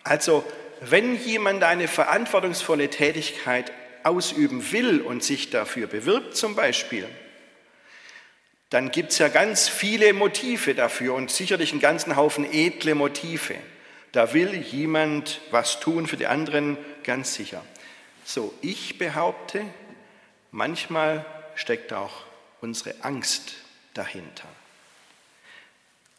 Also, 0.04 0.44
wenn 0.82 1.16
jemand 1.16 1.64
eine 1.64 1.88
verantwortungsvolle 1.88 2.90
Tätigkeit 2.90 3.72
ausüben 4.04 4.72
will 4.72 5.02
und 5.02 5.24
sich 5.24 5.50
dafür 5.50 5.88
bewirbt 5.88 6.36
zum 6.36 6.56
Beispiel, 6.56 7.08
dann 8.70 8.92
gibt 8.92 9.12
es 9.12 9.18
ja 9.18 9.30
ganz 9.30 9.68
viele 9.68 10.14
Motive 10.14 10.76
dafür 10.76 11.16
und 11.16 11.32
sicherlich 11.32 11.72
einen 11.72 11.82
ganzen 11.82 12.16
Haufen 12.16 12.46
edle 12.52 12.94
Motive. 12.94 13.56
Da 14.12 14.34
will 14.34 14.54
jemand 14.54 15.42
was 15.50 15.80
tun 15.80 16.08
für 16.08 16.18
die 16.18 16.28
anderen, 16.28 16.78
ganz 17.04 17.34
sicher. 17.34 17.64
So, 18.26 18.54
ich 18.62 19.00
behaupte, 19.00 19.66
manchmal 20.52 21.26
steckt 21.56 21.94
auch 21.94 22.26
unsere 22.62 22.94
Angst 23.02 23.56
dahinter. 23.96 24.48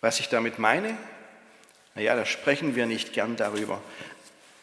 Was 0.01 0.19
ich 0.19 0.29
damit 0.29 0.59
meine? 0.59 0.97
Naja, 1.95 2.17
da 2.17 2.25
sprechen 2.25 2.75
wir 2.75 2.87
nicht 2.87 3.13
gern 3.13 3.37
darüber. 3.37 3.81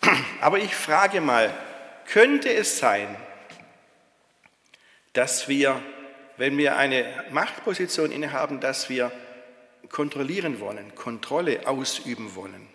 Aber 0.42 0.60
ich 0.60 0.76
frage 0.76 1.22
mal, 1.22 1.54
könnte 2.08 2.54
es 2.54 2.80
sein, 2.80 3.16
dass 5.14 5.48
wir 5.48 5.82
wenn 6.38 6.58
wir 6.58 6.78
eine 6.78 7.06
Machtposition 7.32 8.12
innehaben, 8.12 8.60
dass 8.60 8.90
wir 8.90 9.12
kontrollieren 9.90 10.60
wollen, 10.60 10.94
Kontrolle 10.96 11.68
ausüben 11.68 12.36
wollen. 12.36 12.68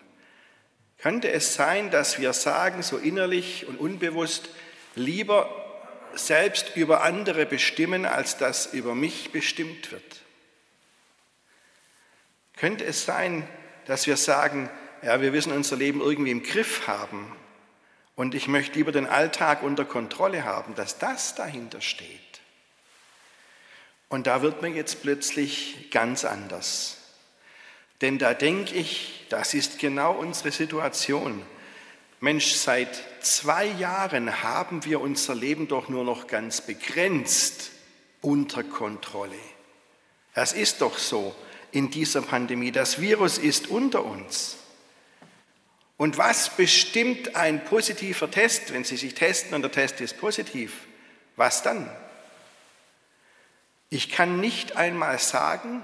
Könnte 0.99 1.31
es 1.31 1.53
sein, 1.53 1.89
dass 1.89 2.19
wir 2.19 2.33
sagen, 2.33 2.83
so 2.83 2.97
innerlich 2.97 3.67
und 3.67 3.79
unbewusst, 3.79 4.49
lieber 4.95 5.49
selbst 6.13 6.75
über 6.75 7.03
andere 7.03 7.45
bestimmen, 7.45 8.05
als 8.05 8.37
dass 8.37 8.73
über 8.73 8.95
mich 8.95 9.31
bestimmt 9.31 9.91
wird? 9.91 10.21
Könnte 12.55 12.85
es 12.85 13.05
sein, 13.05 13.47
dass 13.85 14.07
wir 14.07 14.17
sagen, 14.17 14.69
ja, 15.01 15.19
wir 15.21 15.33
wissen 15.33 15.51
unser 15.51 15.75
Leben 15.75 16.01
irgendwie 16.01 16.31
im 16.31 16.43
Griff 16.43 16.87
haben 16.87 17.31
und 18.15 18.35
ich 18.35 18.47
möchte 18.47 18.77
lieber 18.77 18.91
den 18.91 19.07
Alltag 19.07 19.63
unter 19.63 19.85
Kontrolle 19.85 20.43
haben, 20.43 20.75
dass 20.75 20.99
das 20.99 21.35
dahinter 21.35 21.81
steht? 21.81 22.19
Und 24.09 24.27
da 24.27 24.41
wird 24.41 24.61
mir 24.61 24.69
jetzt 24.69 25.01
plötzlich 25.01 25.89
ganz 25.89 26.23
anders. 26.23 26.97
Denn 28.01 28.19
da 28.19 28.33
denke 28.33 28.75
ich, 28.75 29.25
das 29.29 29.53
ist 29.53 29.79
genau 29.79 30.13
unsere 30.13 30.51
Situation. 30.51 31.41
Mensch, 32.19 32.53
seit 32.53 33.03
zwei 33.21 33.65
Jahren 33.65 34.43
haben 34.43 34.85
wir 34.85 35.01
unser 35.01 35.35
Leben 35.35 35.67
doch 35.67 35.89
nur 35.89 36.03
noch 36.03 36.27
ganz 36.27 36.61
begrenzt 36.61 37.71
unter 38.21 38.63
Kontrolle. 38.63 39.39
Es 40.33 40.53
ist 40.53 40.81
doch 40.81 40.97
so 40.97 41.35
in 41.71 41.89
dieser 41.89 42.21
Pandemie. 42.21 42.71
Das 42.71 43.01
Virus 43.01 43.37
ist 43.37 43.67
unter 43.67 44.05
uns. 44.05 44.57
Und 45.97 46.17
was 46.17 46.49
bestimmt 46.49 47.35
ein 47.35 47.63
positiver 47.65 48.29
Test, 48.29 48.73
wenn 48.73 48.83
Sie 48.83 48.97
sich 48.97 49.13
testen 49.13 49.53
und 49.53 49.61
der 49.61 49.71
Test 49.71 50.01
ist 50.01 50.17
positiv? 50.17 50.73
Was 51.35 51.63
dann? 51.63 51.89
Ich 53.89 54.09
kann 54.09 54.39
nicht 54.39 54.75
einmal 54.75 55.19
sagen, 55.19 55.83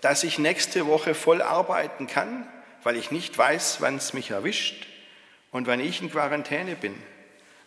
dass 0.00 0.24
ich 0.24 0.38
nächste 0.38 0.86
Woche 0.86 1.14
voll 1.14 1.42
arbeiten 1.42 2.06
kann, 2.06 2.48
weil 2.82 2.96
ich 2.96 3.10
nicht 3.10 3.36
weiß, 3.36 3.80
wann 3.80 3.96
es 3.96 4.14
mich 4.14 4.30
erwischt 4.30 4.86
und 5.50 5.66
wann 5.66 5.80
ich 5.80 6.00
in 6.00 6.10
Quarantäne 6.10 6.76
bin. 6.76 6.94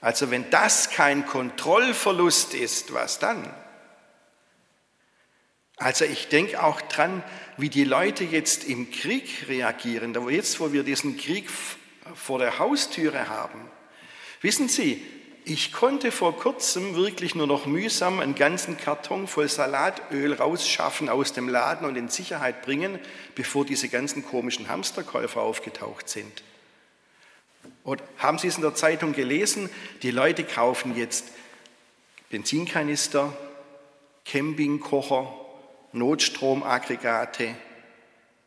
Also 0.01 0.31
wenn 0.31 0.49
das 0.49 0.89
kein 0.89 1.25
Kontrollverlust 1.25 2.53
ist, 2.55 2.93
was 2.93 3.19
dann? 3.19 3.53
Also 5.77 6.05
ich 6.05 6.27
denke 6.27 6.63
auch 6.63 6.81
dran, 6.81 7.23
wie 7.57 7.69
die 7.69 7.83
Leute 7.83 8.23
jetzt 8.23 8.63
im 8.63 8.91
Krieg 8.91 9.47
reagieren, 9.47 10.15
jetzt 10.29 10.59
wo 10.59 10.71
wir 10.71 10.83
diesen 10.83 11.17
Krieg 11.17 11.49
vor 12.15 12.39
der 12.39 12.59
Haustüre 12.59 13.27
haben. 13.27 13.59
Wissen 14.41 14.69
Sie, 14.69 15.03
ich 15.45 15.73
konnte 15.73 16.11
vor 16.11 16.37
kurzem 16.37 16.95
wirklich 16.95 17.35
nur 17.35 17.47
noch 17.47 17.65
mühsam 17.65 18.21
einen 18.21 18.35
ganzen 18.35 18.77
Karton 18.77 19.27
voll 19.27 19.49
Salatöl 19.49 20.33
rausschaffen 20.33 21.09
aus 21.09 21.33
dem 21.33 21.49
Laden 21.49 21.85
und 21.85 21.97
in 21.97 22.07
Sicherheit 22.07 22.61
bringen, 22.61 22.97
bevor 23.35 23.65
diese 23.65 23.89
ganzen 23.89 24.25
komischen 24.25 24.69
Hamsterkäufer 24.69 25.41
aufgetaucht 25.41 26.07
sind. 26.07 26.43
Und 27.83 28.01
haben 28.17 28.37
Sie 28.37 28.47
es 28.47 28.55
in 28.55 28.61
der 28.61 28.75
Zeitung 28.75 29.11
gelesen? 29.11 29.69
Die 30.01 30.11
Leute 30.11 30.45
kaufen 30.45 30.95
jetzt 30.95 31.25
Benzinkanister, 32.29 33.35
Campingkocher, 34.25 35.42
Notstromaggregate, 35.93 37.55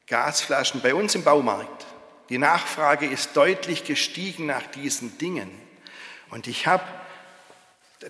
Gasflaschen 0.07 0.81
bei 0.83 0.95
uns 0.95 1.15
im 1.15 1.25
Baumarkt. 1.25 1.87
Die 2.29 2.39
Nachfrage 2.39 3.07
ist 3.07 3.37
deutlich 3.37 3.85
gestiegen 3.85 4.47
nach 4.47 4.67
diesen 4.67 5.17
Dingen. 5.19 5.51
Und 6.31 6.49
ich 6.49 6.67
habe, 6.67 6.85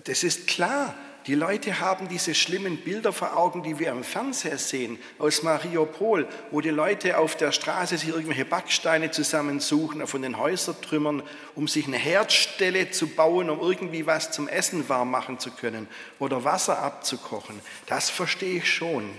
das 0.03 0.23
ist 0.23 0.47
klar, 0.47 0.95
Die 1.27 1.35
Leute 1.35 1.79
haben 1.81 2.07
diese 2.07 2.33
schlimmen 2.33 2.77
Bilder 2.77 3.11
vor 3.11 3.35
Augen, 3.35 3.61
die 3.61 3.79
wir 3.79 3.91
im 3.91 4.05
Fernseher 4.05 4.57
sehen, 4.57 4.97
aus 5.19 5.43
Mariupol, 5.43 6.25
wo 6.51 6.61
die 6.61 6.69
Leute 6.69 7.17
auf 7.17 7.35
der 7.35 7.51
Straße 7.51 7.97
sich 7.97 8.07
irgendwelche 8.07 8.45
Backsteine 8.45 9.11
zusammensuchen, 9.11 10.07
von 10.07 10.21
den 10.21 10.37
Häusertrümmern, 10.37 11.21
um 11.53 11.67
sich 11.67 11.85
eine 11.85 11.97
Herdstelle 11.97 12.91
zu 12.91 13.07
bauen, 13.07 13.49
um 13.49 13.59
irgendwie 13.59 14.05
was 14.05 14.31
zum 14.31 14.47
Essen 14.47 14.87
warm 14.87 15.11
machen 15.11 15.37
zu 15.37 15.51
können 15.51 15.89
oder 16.17 16.45
Wasser 16.45 16.79
abzukochen. 16.79 17.59
Das 17.87 18.09
verstehe 18.09 18.59
ich 18.59 18.73
schon. 18.73 19.09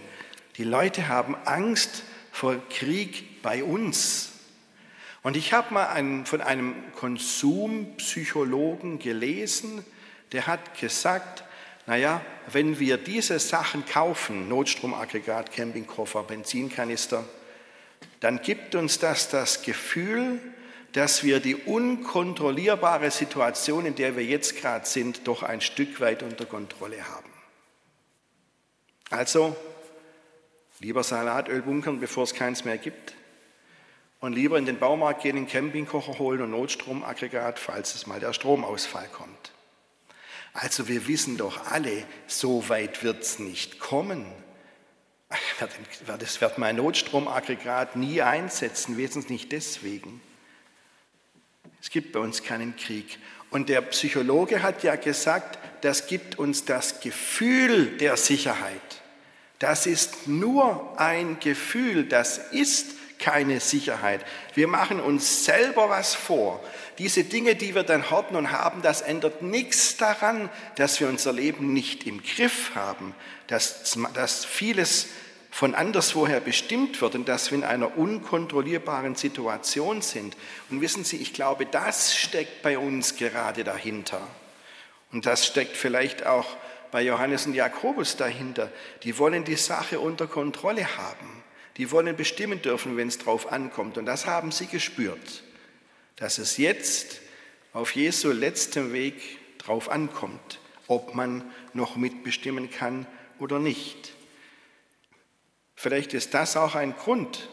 Die 0.56 0.64
Leute 0.64 1.08
haben 1.08 1.36
Angst 1.44 2.04
vor 2.32 2.56
Krieg 2.70 3.42
bei 3.42 3.62
uns. 3.62 4.30
Und 5.22 5.36
ich 5.36 5.52
habe 5.52 5.74
mal 5.74 5.88
einen, 5.88 6.24
von 6.24 6.40
einem 6.40 6.74
Konsumpsychologen 6.94 8.98
gelesen, 8.98 9.84
der 10.32 10.46
hat 10.46 10.80
gesagt, 10.80 11.44
naja, 11.88 12.20
wenn 12.52 12.78
wir 12.78 12.98
diese 12.98 13.38
Sachen 13.38 13.86
kaufen, 13.86 14.46
Notstromaggregat, 14.46 15.52
Campingkoffer, 15.52 16.22
Benzinkanister, 16.22 17.24
dann 18.20 18.42
gibt 18.42 18.74
uns 18.74 18.98
das 18.98 19.30
das 19.30 19.62
Gefühl, 19.62 20.38
dass 20.92 21.24
wir 21.24 21.40
die 21.40 21.56
unkontrollierbare 21.56 23.10
Situation, 23.10 23.86
in 23.86 23.94
der 23.94 24.16
wir 24.16 24.24
jetzt 24.24 24.60
gerade 24.60 24.84
sind, 24.84 25.26
doch 25.26 25.42
ein 25.42 25.62
Stück 25.62 25.98
weit 26.00 26.22
unter 26.22 26.44
Kontrolle 26.44 27.08
haben. 27.08 27.32
Also 29.08 29.56
lieber 30.80 31.02
Salatöl 31.02 31.62
bunkern, 31.62 32.00
bevor 32.00 32.24
es 32.24 32.34
keins 32.34 32.66
mehr 32.66 32.76
gibt. 32.76 33.14
Und 34.20 34.34
lieber 34.34 34.58
in 34.58 34.66
den 34.66 34.78
Baumarkt 34.78 35.22
gehen, 35.22 35.38
einen 35.38 35.48
Campingkocher 35.48 36.18
holen 36.18 36.42
und 36.42 36.50
Notstromaggregat, 36.50 37.58
falls 37.58 37.94
es 37.94 38.06
mal 38.06 38.20
der 38.20 38.34
Stromausfall 38.34 39.08
kommt. 39.08 39.52
Also 40.52 40.88
wir 40.88 41.06
wissen 41.06 41.36
doch 41.36 41.70
alle, 41.70 42.04
so 42.26 42.68
weit 42.68 43.02
wird 43.02 43.22
es 43.22 43.38
nicht 43.38 43.78
kommen. 43.78 44.26
Das 46.06 46.40
wird 46.40 46.58
mein 46.58 46.76
Notstromaggregat 46.76 47.96
nie 47.96 48.22
einsetzen, 48.22 48.96
wenigstens 48.96 49.28
nicht 49.28 49.52
deswegen. 49.52 50.20
Es 51.80 51.90
gibt 51.90 52.12
bei 52.12 52.20
uns 52.20 52.42
keinen 52.42 52.76
Krieg. 52.76 53.18
Und 53.50 53.68
der 53.68 53.82
Psychologe 53.82 54.62
hat 54.62 54.82
ja 54.82 54.96
gesagt, 54.96 55.58
das 55.82 56.06
gibt 56.06 56.38
uns 56.38 56.64
das 56.64 57.00
Gefühl 57.00 57.96
der 57.98 58.16
Sicherheit. 58.16 59.02
Das 59.58 59.86
ist 59.86 60.28
nur 60.28 60.98
ein 60.98 61.40
Gefühl, 61.40 62.04
das 62.04 62.38
ist 62.38 62.97
keine 63.18 63.60
Sicherheit. 63.60 64.24
Wir 64.54 64.68
machen 64.68 65.00
uns 65.00 65.44
selber 65.44 65.88
was 65.88 66.14
vor. 66.14 66.62
Diese 66.98 67.24
Dinge, 67.24 67.54
die 67.54 67.74
wir 67.74 67.82
dann 67.82 68.10
horten 68.10 68.36
und 68.36 68.52
haben, 68.52 68.82
das 68.82 69.02
ändert 69.02 69.42
nichts 69.42 69.96
daran, 69.96 70.48
dass 70.76 71.00
wir 71.00 71.08
unser 71.08 71.32
Leben 71.32 71.72
nicht 71.72 72.06
im 72.06 72.22
Griff 72.22 72.72
haben, 72.74 73.14
dass, 73.46 73.96
dass 74.14 74.44
vieles 74.44 75.08
von 75.50 75.74
anderswoher 75.74 76.40
bestimmt 76.40 77.00
wird 77.00 77.14
und 77.14 77.28
dass 77.28 77.50
wir 77.50 77.58
in 77.58 77.64
einer 77.64 77.96
unkontrollierbaren 77.96 79.14
Situation 79.14 80.02
sind. 80.02 80.36
Und 80.70 80.80
wissen 80.80 81.04
Sie, 81.04 81.16
ich 81.16 81.32
glaube, 81.32 81.66
das 81.66 82.16
steckt 82.16 82.62
bei 82.62 82.78
uns 82.78 83.16
gerade 83.16 83.64
dahinter. 83.64 84.20
Und 85.10 85.26
das 85.26 85.46
steckt 85.46 85.76
vielleicht 85.76 86.26
auch 86.26 86.46
bei 86.90 87.02
Johannes 87.02 87.46
und 87.46 87.54
Jakobus 87.54 88.16
dahinter. 88.16 88.70
Die 89.02 89.18
wollen 89.18 89.44
die 89.44 89.56
Sache 89.56 90.00
unter 90.00 90.26
Kontrolle 90.26 90.96
haben. 90.96 91.37
Die 91.78 91.90
wollen 91.90 92.16
bestimmen 92.16 92.60
dürfen, 92.60 92.96
wenn 92.96 93.08
es 93.08 93.18
drauf 93.18 93.50
ankommt. 93.50 93.96
Und 93.96 94.06
das 94.06 94.26
haben 94.26 94.50
sie 94.50 94.66
gespürt, 94.66 95.44
dass 96.16 96.38
es 96.38 96.56
jetzt 96.56 97.20
auf 97.72 97.94
Jesu 97.94 98.32
letztem 98.32 98.92
Weg 98.92 99.38
drauf 99.58 99.88
ankommt, 99.88 100.60
ob 100.88 101.14
man 101.14 101.50
noch 101.72 101.96
mitbestimmen 101.96 102.70
kann 102.70 103.06
oder 103.38 103.58
nicht. 103.58 104.12
Vielleicht 105.76 106.14
ist 106.14 106.34
das 106.34 106.56
auch 106.56 106.74
ein 106.74 106.96
Grund, 106.96 107.48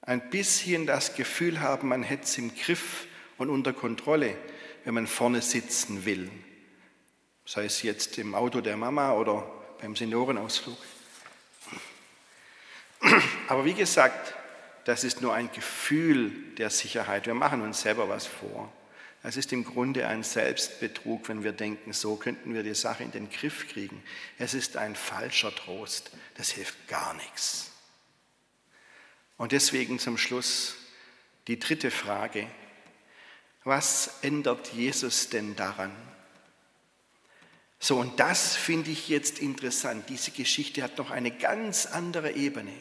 ein 0.00 0.30
bisschen 0.30 0.86
das 0.86 1.14
Gefühl 1.14 1.60
haben, 1.60 1.88
man 1.88 2.02
hätte 2.02 2.24
es 2.24 2.36
im 2.38 2.54
Griff 2.54 3.06
und 3.36 3.50
unter 3.50 3.72
Kontrolle, 3.72 4.36
wenn 4.84 4.94
man 4.94 5.06
vorne 5.06 5.42
sitzen 5.42 6.04
will. 6.04 6.30
Sei 7.44 7.66
es 7.66 7.82
jetzt 7.82 8.18
im 8.18 8.34
Auto 8.34 8.60
der 8.60 8.76
Mama 8.76 9.12
oder 9.12 9.48
beim 9.80 9.94
Seniorenausflug. 9.94 10.78
Aber 13.48 13.64
wie 13.64 13.74
gesagt, 13.74 14.34
das 14.84 15.04
ist 15.04 15.20
nur 15.20 15.34
ein 15.34 15.50
Gefühl 15.52 16.30
der 16.56 16.70
Sicherheit. 16.70 17.26
Wir 17.26 17.34
machen 17.34 17.62
uns 17.62 17.82
selber 17.82 18.08
was 18.08 18.26
vor. 18.26 18.72
Es 19.22 19.36
ist 19.36 19.52
im 19.52 19.64
Grunde 19.64 20.06
ein 20.06 20.22
Selbstbetrug, 20.22 21.28
wenn 21.28 21.42
wir 21.42 21.52
denken, 21.52 21.92
so 21.92 22.16
könnten 22.16 22.54
wir 22.54 22.62
die 22.62 22.74
Sache 22.74 23.02
in 23.02 23.10
den 23.10 23.28
Griff 23.30 23.68
kriegen. 23.68 24.02
Es 24.38 24.54
ist 24.54 24.76
ein 24.76 24.94
falscher 24.94 25.54
Trost. 25.54 26.12
Das 26.36 26.50
hilft 26.50 26.88
gar 26.88 27.14
nichts. 27.14 27.72
Und 29.36 29.52
deswegen 29.52 29.98
zum 29.98 30.18
Schluss 30.18 30.76
die 31.48 31.58
dritte 31.58 31.90
Frage. 31.90 32.46
Was 33.64 34.18
ändert 34.22 34.72
Jesus 34.72 35.28
denn 35.28 35.56
daran? 35.56 35.92
So, 37.80 37.98
und 37.98 38.18
das 38.18 38.56
finde 38.56 38.90
ich 38.90 39.08
jetzt 39.08 39.38
interessant. 39.38 40.08
Diese 40.08 40.30
Geschichte 40.30 40.82
hat 40.82 40.98
noch 40.98 41.10
eine 41.10 41.30
ganz 41.30 41.86
andere 41.86 42.32
Ebene. 42.32 42.72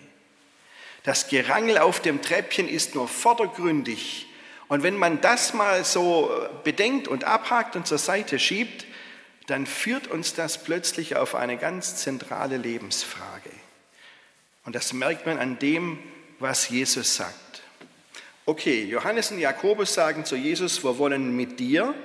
Das 1.07 1.29
Gerangel 1.29 1.77
auf 1.77 2.01
dem 2.01 2.21
Treppchen 2.21 2.67
ist 2.67 2.93
nur 2.93 3.07
vordergründig. 3.07 4.27
Und 4.67 4.83
wenn 4.83 4.97
man 4.97 5.21
das 5.21 5.53
mal 5.53 5.85
so 5.85 6.29
bedenkt 6.65 7.07
und 7.07 7.23
abhakt 7.23 7.77
und 7.77 7.87
zur 7.87 7.97
Seite 7.97 8.39
schiebt, 8.39 8.85
dann 9.45 9.65
führt 9.65 10.07
uns 10.07 10.33
das 10.33 10.61
plötzlich 10.65 11.15
auf 11.15 11.33
eine 11.33 11.55
ganz 11.55 11.95
zentrale 11.95 12.57
Lebensfrage. 12.57 13.51
Und 14.65 14.75
das 14.75 14.91
merkt 14.91 15.25
man 15.25 15.39
an 15.39 15.57
dem, 15.59 15.97
was 16.39 16.67
Jesus 16.67 17.15
sagt. 17.15 17.61
Okay, 18.45 18.83
Johannes 18.83 19.31
und 19.31 19.39
Jakobus 19.39 19.93
sagen 19.93 20.25
zu 20.25 20.35
Jesus, 20.35 20.83
wir 20.83 20.97
wollen 20.97 21.37
mit 21.37 21.57
dir 21.61 21.95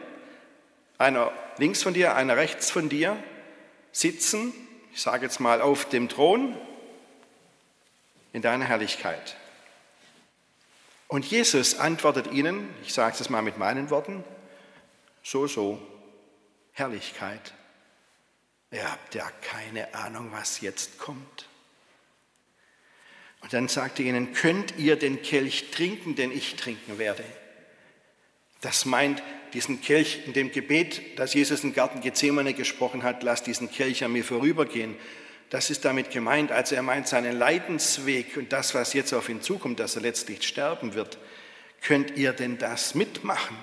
einer 0.99 1.33
links 1.59 1.83
von 1.83 1.93
dir, 1.93 2.15
einer 2.15 2.37
rechts 2.37 2.71
von 2.71 2.89
dir 2.89 3.21
sitzen, 3.91 4.53
ich 4.95 5.03
sage 5.03 5.27
jetzt 5.27 5.41
mal 5.41 5.61
auf 5.61 5.89
dem 5.89 6.09
Thron 6.09 6.57
in 8.33 8.43
deiner 8.43 8.65
Herrlichkeit. 8.65 9.37
Und 11.09 11.27
Jesus 11.27 11.79
antwortet 11.79 12.33
ihnen, 12.33 12.69
ich 12.83 12.95
sage 12.95 13.17
es 13.21 13.29
mal 13.29 13.43
mit 13.43 13.59
meinen 13.59 13.91
Worten, 13.91 14.25
so, 15.23 15.47
so, 15.47 15.79
Herrlichkeit. 16.73 17.53
Ihr 18.71 18.91
habt 18.91 19.15
ja 19.15 19.31
keine 19.43 19.95
Ahnung, 19.95 20.31
was 20.33 20.63
jetzt 20.63 20.99
kommt. 20.99 21.47
Und 23.43 23.53
dann 23.53 23.69
sagte 23.69 24.03
er 24.03 24.09
ihnen, 24.09 24.33
könnt 24.33 24.79
ihr 24.79 24.97
den 24.97 25.21
Kelch 25.21 25.71
trinken, 25.71 26.15
den 26.15 26.33
ich 26.33 26.57
trinken 26.57 26.99
werde? 26.99 27.25
Das 28.63 28.87
meint 28.87 29.23
diesen 29.53 29.83
Kelch 29.83 30.21
in 30.25 30.33
dem 30.33 30.53
Gebet, 30.53 31.19
das 31.19 31.35
Jesus 31.35 31.65
im 31.65 31.75
Garten 31.75 32.01
Gethsemane 32.01 32.55
gesprochen 32.55 33.03
hat, 33.03 33.23
lass 33.23 33.43
diesen 33.43 33.71
Kelch 33.71 34.05
an 34.05 34.13
mir 34.13 34.25
vorübergehen. 34.25 34.97
Das 35.53 35.69
ist 35.69 35.85
damit 35.85 36.11
gemeint, 36.11 36.51
also 36.51 36.75
er 36.75 36.83
meint 36.83 37.07
seinen 37.07 37.39
Leidensweg 37.39 38.39
und 38.39 38.55
das, 38.55 38.75
was 38.75 38.95
jetzt 38.95 39.13
auf 39.13 39.29
ihn 39.29 39.43
zukommt, 39.43 39.81
dass 39.81 39.97
er 39.97 40.01
letztlich 40.01 40.49
sterben 40.49 40.95
wird. 40.95 41.19
Könnt 41.83 42.17
ihr 42.17 42.33
denn 42.33 42.57
das 42.57 42.95
mitmachen? 42.95 43.59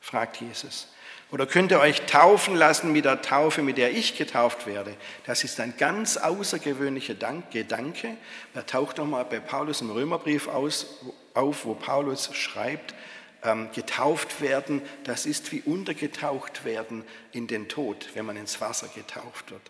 fragt 0.00 0.40
Jesus. 0.40 0.88
Oder 1.30 1.46
könnt 1.46 1.70
ihr 1.70 1.78
euch 1.78 2.02
taufen 2.06 2.56
lassen 2.56 2.90
mit 2.90 3.04
der 3.04 3.22
Taufe, 3.22 3.62
mit 3.62 3.78
der 3.78 3.92
ich 3.92 4.18
getauft 4.18 4.66
werde? 4.66 4.96
Das 5.24 5.44
ist 5.44 5.60
ein 5.60 5.74
ganz 5.78 6.16
außergewöhnlicher 6.16 7.14
Gedanke. 7.52 8.16
Er 8.52 8.66
taucht 8.66 8.98
auch 8.98 9.06
mal 9.06 9.24
bei 9.24 9.38
Paulus 9.38 9.80
im 9.80 9.90
Römerbrief 9.90 10.48
aus, 10.48 10.98
auf, 11.34 11.64
wo 11.64 11.74
Paulus 11.74 12.34
schreibt, 12.34 12.96
ähm, 13.44 13.68
getauft 13.72 14.40
werden, 14.40 14.82
das 15.04 15.26
ist 15.26 15.52
wie 15.52 15.60
untergetaucht 15.60 16.64
werden 16.64 17.04
in 17.30 17.46
den 17.46 17.68
Tod, 17.68 18.08
wenn 18.14 18.26
man 18.26 18.36
ins 18.36 18.60
Wasser 18.60 18.88
getaucht 18.92 19.52
wird. 19.52 19.62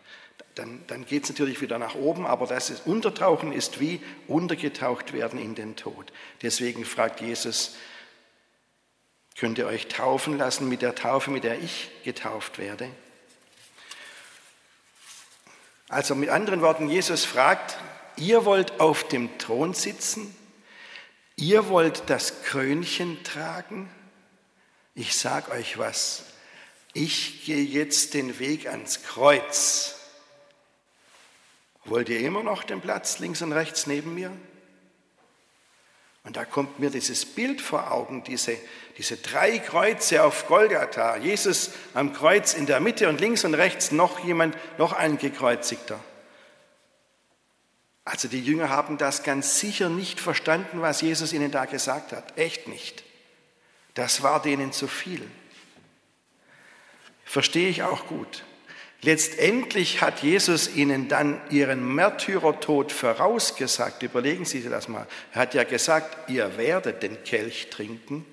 Dann, 0.54 0.84
dann 0.86 1.06
geht 1.06 1.24
es 1.24 1.30
natürlich 1.30 1.60
wieder 1.62 1.78
nach 1.78 1.94
oben, 1.94 2.26
aber 2.26 2.46
das 2.46 2.68
ist, 2.68 2.86
Untertauchen 2.86 3.52
ist 3.52 3.80
wie 3.80 4.02
untergetaucht 4.28 5.12
werden 5.12 5.40
in 5.40 5.54
den 5.54 5.76
Tod. 5.76 6.12
Deswegen 6.42 6.84
fragt 6.84 7.22
Jesus, 7.22 7.74
könnt 9.36 9.56
ihr 9.56 9.66
euch 9.66 9.88
taufen 9.88 10.36
lassen 10.36 10.68
mit 10.68 10.82
der 10.82 10.94
Taufe, 10.94 11.30
mit 11.30 11.44
der 11.44 11.58
ich 11.58 11.90
getauft 12.04 12.58
werde? 12.58 12.90
Also 15.88 16.14
mit 16.14 16.28
anderen 16.28 16.60
Worten, 16.60 16.88
Jesus 16.88 17.24
fragt, 17.24 17.78
ihr 18.16 18.44
wollt 18.44 18.80
auf 18.80 19.08
dem 19.08 19.38
Thron 19.38 19.72
sitzen? 19.72 20.34
Ihr 21.36 21.68
wollt 21.68 22.04
das 22.08 22.42
Krönchen 22.44 23.22
tragen? 23.24 23.90
Ich 24.94 25.16
sag 25.16 25.50
euch 25.50 25.78
was. 25.78 26.24
Ich 26.92 27.46
gehe 27.46 27.62
jetzt 27.62 28.12
den 28.12 28.38
Weg 28.38 28.68
ans 28.68 29.02
Kreuz. 29.02 29.96
Wollt 31.84 32.08
ihr 32.08 32.20
immer 32.20 32.42
noch 32.42 32.62
den 32.62 32.80
Platz 32.80 33.18
links 33.18 33.42
und 33.42 33.52
rechts 33.52 33.86
neben 33.86 34.14
mir? 34.14 34.32
Und 36.24 36.36
da 36.36 36.44
kommt 36.44 36.78
mir 36.78 36.90
dieses 36.90 37.26
Bild 37.26 37.60
vor 37.60 37.90
Augen, 37.90 38.22
diese, 38.22 38.56
diese 38.96 39.16
drei 39.16 39.58
Kreuze 39.58 40.22
auf 40.22 40.46
Golgatha. 40.46 41.16
Jesus 41.16 41.72
am 41.94 42.12
Kreuz 42.12 42.54
in 42.54 42.66
der 42.66 42.78
Mitte 42.78 43.08
und 43.08 43.20
links 43.20 43.44
und 43.44 43.54
rechts 43.54 43.90
noch 43.90 44.24
jemand, 44.24 44.56
noch 44.78 44.92
ein 44.92 45.18
gekreuzigter. 45.18 45.98
Also 48.04 48.28
die 48.28 48.40
Jünger 48.40 48.68
haben 48.68 48.98
das 48.98 49.24
ganz 49.24 49.58
sicher 49.58 49.88
nicht 49.88 50.20
verstanden, 50.20 50.80
was 50.80 51.00
Jesus 51.00 51.32
ihnen 51.32 51.50
da 51.50 51.64
gesagt 51.64 52.12
hat. 52.12 52.38
Echt 52.38 52.68
nicht. 52.68 53.02
Das 53.94 54.22
war 54.22 54.40
denen 54.40 54.72
zu 54.72 54.86
viel. 54.86 55.28
Verstehe 57.24 57.68
ich 57.68 57.82
auch 57.82 58.06
gut. 58.06 58.44
Letztendlich 59.04 60.00
hat 60.00 60.22
Jesus 60.22 60.76
ihnen 60.76 61.08
dann 61.08 61.40
ihren 61.50 61.94
Märtyrertod 61.94 62.92
vorausgesagt. 62.92 64.04
Überlegen 64.04 64.44
Sie 64.44 64.60
sich 64.60 64.70
das 64.70 64.86
mal. 64.86 65.08
Er 65.32 65.40
hat 65.42 65.54
ja 65.54 65.64
gesagt, 65.64 66.30
ihr 66.30 66.56
werdet 66.56 67.02
den 67.02 67.24
Kelch 67.24 67.68
trinken. 67.68 68.24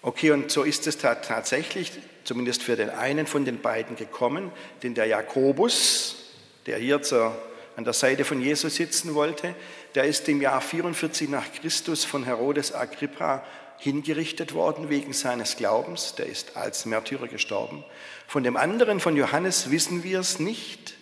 Okay, 0.00 0.30
und 0.30 0.52
so 0.52 0.62
ist 0.62 0.86
es 0.86 0.98
tatsächlich, 0.98 1.90
zumindest 2.22 2.62
für 2.62 2.76
den 2.76 2.90
einen 2.90 3.26
von 3.26 3.44
den 3.44 3.60
beiden 3.60 3.96
gekommen, 3.96 4.52
denn 4.84 4.94
der 4.94 5.06
Jakobus, 5.06 6.30
der 6.66 6.78
hier 6.78 7.02
zur, 7.02 7.36
an 7.74 7.82
der 7.82 7.94
Seite 7.94 8.24
von 8.24 8.40
Jesus 8.40 8.76
sitzen 8.76 9.14
wollte, 9.14 9.56
der 9.96 10.04
ist 10.04 10.28
im 10.28 10.40
Jahr 10.40 10.60
44 10.60 11.28
nach 11.28 11.52
Christus 11.52 12.04
von 12.04 12.24
Herodes 12.24 12.72
Agrippa 12.72 13.44
hingerichtet 13.82 14.54
worden 14.54 14.90
wegen 14.90 15.12
seines 15.12 15.56
Glaubens. 15.56 16.14
Der 16.14 16.26
ist 16.26 16.56
als 16.56 16.86
Märtyrer 16.86 17.26
gestorben. 17.26 17.84
Von 18.28 18.44
dem 18.44 18.56
anderen, 18.56 19.00
von 19.00 19.16
Johannes, 19.16 19.72
wissen 19.72 20.04
wir 20.04 20.20
es 20.20 20.38
nicht. 20.38 20.94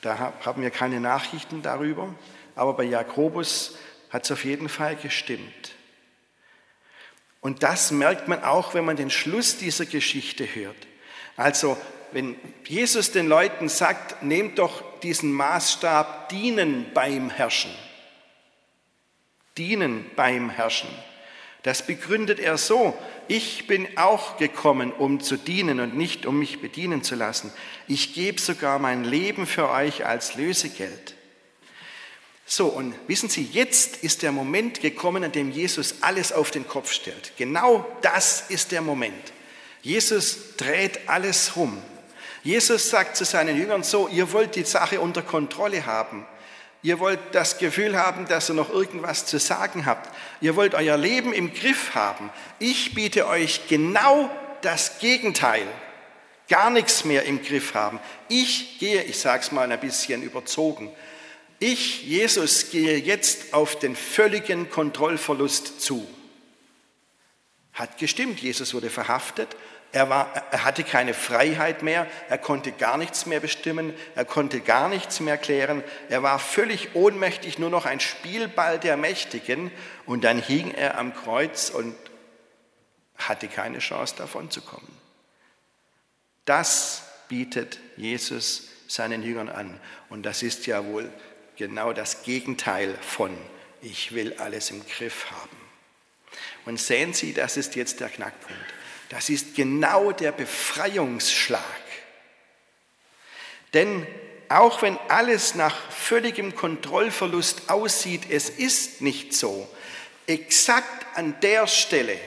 Da 0.00 0.32
haben 0.44 0.62
wir 0.62 0.70
keine 0.70 0.98
Nachrichten 0.98 1.60
darüber. 1.60 2.14
Aber 2.56 2.72
bei 2.72 2.84
Jakobus 2.84 3.76
hat 4.08 4.24
es 4.24 4.32
auf 4.32 4.46
jeden 4.46 4.70
Fall 4.70 4.96
gestimmt. 4.96 5.72
Und 7.42 7.62
das 7.62 7.90
merkt 7.90 8.28
man 8.28 8.42
auch, 8.42 8.72
wenn 8.72 8.86
man 8.86 8.96
den 8.96 9.10
Schluss 9.10 9.58
dieser 9.58 9.84
Geschichte 9.84 10.46
hört. 10.54 10.86
Also, 11.36 11.76
wenn 12.12 12.36
Jesus 12.64 13.10
den 13.10 13.28
Leuten 13.28 13.68
sagt, 13.68 14.22
nehmt 14.22 14.58
doch 14.58 14.82
diesen 15.00 15.32
Maßstab 15.32 16.30
dienen 16.30 16.86
beim 16.94 17.28
Herrschen. 17.28 17.74
Dienen 19.58 20.10
beim 20.16 20.48
Herrschen 20.48 20.88
das 21.64 21.86
begründet 21.86 22.40
er 22.40 22.58
so, 22.58 22.96
ich 23.26 23.66
bin 23.66 23.88
auch 23.96 24.36
gekommen, 24.36 24.92
um 24.92 25.20
zu 25.20 25.38
dienen 25.38 25.80
und 25.80 25.96
nicht 25.96 26.26
um 26.26 26.38
mich 26.38 26.60
bedienen 26.60 27.02
zu 27.02 27.14
lassen. 27.14 27.50
Ich 27.88 28.12
gebe 28.12 28.38
sogar 28.38 28.78
mein 28.78 29.02
Leben 29.02 29.46
für 29.46 29.70
euch 29.70 30.04
als 30.04 30.34
Lösegeld. 30.34 31.14
So, 32.44 32.66
und 32.66 32.94
wissen 33.06 33.30
Sie, 33.30 33.48
jetzt 33.50 34.04
ist 34.04 34.22
der 34.22 34.30
Moment 34.30 34.82
gekommen, 34.82 35.24
an 35.24 35.32
dem 35.32 35.50
Jesus 35.50 36.02
alles 36.02 36.32
auf 36.32 36.50
den 36.50 36.68
Kopf 36.68 36.92
stellt. 36.92 37.32
Genau 37.38 37.86
das 38.02 38.44
ist 38.50 38.70
der 38.70 38.82
Moment. 38.82 39.32
Jesus 39.80 40.56
dreht 40.58 41.08
alles 41.08 41.56
rum. 41.56 41.80
Jesus 42.42 42.90
sagt 42.90 43.16
zu 43.16 43.24
seinen 43.24 43.56
Jüngern 43.56 43.82
so, 43.82 44.06
ihr 44.08 44.30
wollt 44.32 44.54
die 44.54 44.64
Sache 44.64 45.00
unter 45.00 45.22
Kontrolle 45.22 45.86
haben. 45.86 46.26
Ihr 46.84 46.98
wollt 46.98 47.18
das 47.32 47.56
Gefühl 47.56 47.96
haben, 47.96 48.28
dass 48.28 48.50
ihr 48.50 48.54
noch 48.54 48.68
irgendwas 48.68 49.24
zu 49.24 49.38
sagen 49.38 49.86
habt. 49.86 50.14
Ihr 50.42 50.54
wollt 50.54 50.74
euer 50.74 50.98
Leben 50.98 51.32
im 51.32 51.54
Griff 51.54 51.94
haben. 51.94 52.28
Ich 52.58 52.92
biete 52.92 53.26
euch 53.26 53.68
genau 53.68 54.30
das 54.60 54.98
Gegenteil. 54.98 55.66
Gar 56.46 56.68
nichts 56.68 57.06
mehr 57.06 57.22
im 57.22 57.42
Griff 57.42 57.72
haben. 57.72 58.00
Ich 58.28 58.78
gehe, 58.78 59.02
ich 59.02 59.18
sage 59.18 59.42
es 59.42 59.50
mal 59.50 59.72
ein 59.72 59.80
bisschen 59.80 60.22
überzogen, 60.22 60.92
ich, 61.58 62.04
Jesus, 62.04 62.68
gehe 62.68 62.98
jetzt 62.98 63.54
auf 63.54 63.78
den 63.78 63.96
völligen 63.96 64.68
Kontrollverlust 64.68 65.80
zu. 65.80 66.06
Hat 67.72 67.96
gestimmt, 67.96 68.40
Jesus 68.40 68.74
wurde 68.74 68.90
verhaftet, 68.90 69.56
er, 69.94 70.10
war, 70.10 70.32
er 70.50 70.64
hatte 70.64 70.82
keine 70.82 71.14
Freiheit 71.14 71.82
mehr, 71.82 72.08
er 72.28 72.38
konnte 72.38 72.72
gar 72.72 72.98
nichts 72.98 73.26
mehr 73.26 73.38
bestimmen, 73.38 73.94
er 74.16 74.24
konnte 74.24 74.60
gar 74.60 74.88
nichts 74.88 75.20
mehr 75.20 75.38
klären, 75.38 75.84
er 76.08 76.22
war 76.24 76.40
völlig 76.40 76.96
ohnmächtig, 76.96 77.60
nur 77.60 77.70
noch 77.70 77.86
ein 77.86 78.00
Spielball 78.00 78.80
der 78.80 78.96
Mächtigen 78.96 79.70
und 80.04 80.24
dann 80.24 80.42
hing 80.42 80.72
er 80.72 80.98
am 80.98 81.14
Kreuz 81.14 81.70
und 81.70 81.94
hatte 83.16 83.46
keine 83.46 83.78
Chance 83.78 84.16
davon 84.18 84.50
zu 84.50 84.62
kommen. 84.62 84.98
Das 86.44 87.04
bietet 87.28 87.78
Jesus 87.96 88.68
seinen 88.88 89.22
Jüngern 89.22 89.48
an 89.48 89.80
und 90.08 90.24
das 90.24 90.42
ist 90.42 90.66
ja 90.66 90.84
wohl 90.84 91.08
genau 91.56 91.92
das 91.92 92.24
Gegenteil 92.24 92.98
von 93.00 93.36
ich 93.80 94.12
will 94.12 94.34
alles 94.38 94.70
im 94.70 94.84
Griff 94.86 95.30
haben. 95.30 95.56
Und 96.64 96.80
sehen 96.80 97.12
Sie, 97.12 97.32
das 97.32 97.56
ist 97.56 97.76
jetzt 97.76 98.00
der 98.00 98.08
Knackpunkt. 98.08 98.73
Das 99.08 99.28
ist 99.28 99.54
genau 99.54 100.12
der 100.12 100.32
Befreiungsschlag. 100.32 101.60
Denn 103.74 104.06
auch 104.48 104.82
wenn 104.82 104.98
alles 105.08 105.54
nach 105.54 105.90
völligem 105.90 106.54
Kontrollverlust 106.54 107.68
aussieht, 107.68 108.22
es 108.30 108.48
ist 108.48 109.02
nicht 109.02 109.34
so. 109.34 109.68
Exakt 110.26 111.06
an 111.16 111.38
der 111.42 111.66
Stelle, 111.66 112.18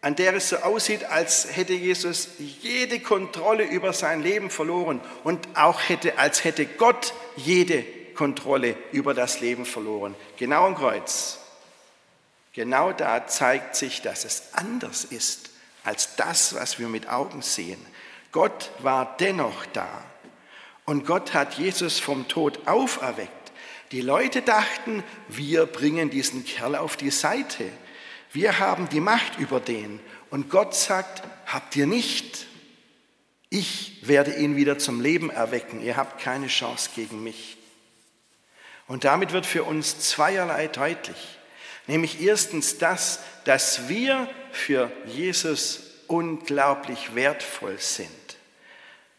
an 0.00 0.16
der 0.16 0.34
es 0.34 0.50
so 0.50 0.56
aussieht, 0.58 1.04
als 1.04 1.56
hätte 1.56 1.72
Jesus 1.72 2.28
jede 2.38 3.00
Kontrolle 3.00 3.64
über 3.64 3.92
sein 3.92 4.22
Leben 4.22 4.50
verloren 4.50 5.00
und 5.24 5.48
auch 5.56 5.80
hätte, 5.88 6.18
als 6.18 6.44
hätte 6.44 6.66
Gott 6.66 7.14
jede 7.36 7.82
Kontrolle 8.14 8.76
über 8.92 9.14
das 9.14 9.40
Leben 9.40 9.64
verloren. 9.64 10.14
Genau 10.36 10.66
am 10.66 10.76
Kreuz. 10.76 11.38
Genau 12.52 12.92
da 12.92 13.26
zeigt 13.26 13.74
sich, 13.76 14.02
dass 14.02 14.24
es 14.24 14.52
anders 14.52 15.04
ist 15.04 15.53
als 15.84 16.16
das, 16.16 16.54
was 16.54 16.78
wir 16.78 16.88
mit 16.88 17.08
Augen 17.08 17.42
sehen. 17.42 17.84
Gott 18.32 18.70
war 18.80 19.16
dennoch 19.18 19.66
da. 19.66 19.88
Und 20.84 21.06
Gott 21.06 21.32
hat 21.34 21.54
Jesus 21.54 22.00
vom 22.00 22.26
Tod 22.28 22.66
auferweckt. 22.66 23.52
Die 23.92 24.00
Leute 24.00 24.42
dachten, 24.42 25.04
wir 25.28 25.66
bringen 25.66 26.10
diesen 26.10 26.44
Kerl 26.44 26.74
auf 26.74 26.96
die 26.96 27.10
Seite. 27.10 27.70
Wir 28.32 28.58
haben 28.58 28.88
die 28.88 29.00
Macht 29.00 29.38
über 29.38 29.60
den. 29.60 30.00
Und 30.30 30.50
Gott 30.50 30.74
sagt, 30.74 31.22
habt 31.46 31.76
ihr 31.76 31.86
nicht. 31.86 32.46
Ich 33.50 34.00
werde 34.02 34.34
ihn 34.34 34.56
wieder 34.56 34.78
zum 34.78 35.00
Leben 35.00 35.30
erwecken. 35.30 35.80
Ihr 35.80 35.96
habt 35.96 36.20
keine 36.20 36.48
Chance 36.48 36.90
gegen 36.96 37.22
mich. 37.22 37.56
Und 38.88 39.04
damit 39.04 39.32
wird 39.32 39.46
für 39.46 39.62
uns 39.62 40.00
zweierlei 40.00 40.66
deutlich. 40.66 41.38
Nämlich 41.86 42.22
erstens 42.22 42.78
das, 42.78 43.20
dass 43.44 43.88
wir 43.88 44.28
für 44.52 44.90
Jesus 45.06 45.80
unglaublich 46.06 47.14
wertvoll 47.14 47.78
sind. 47.78 48.08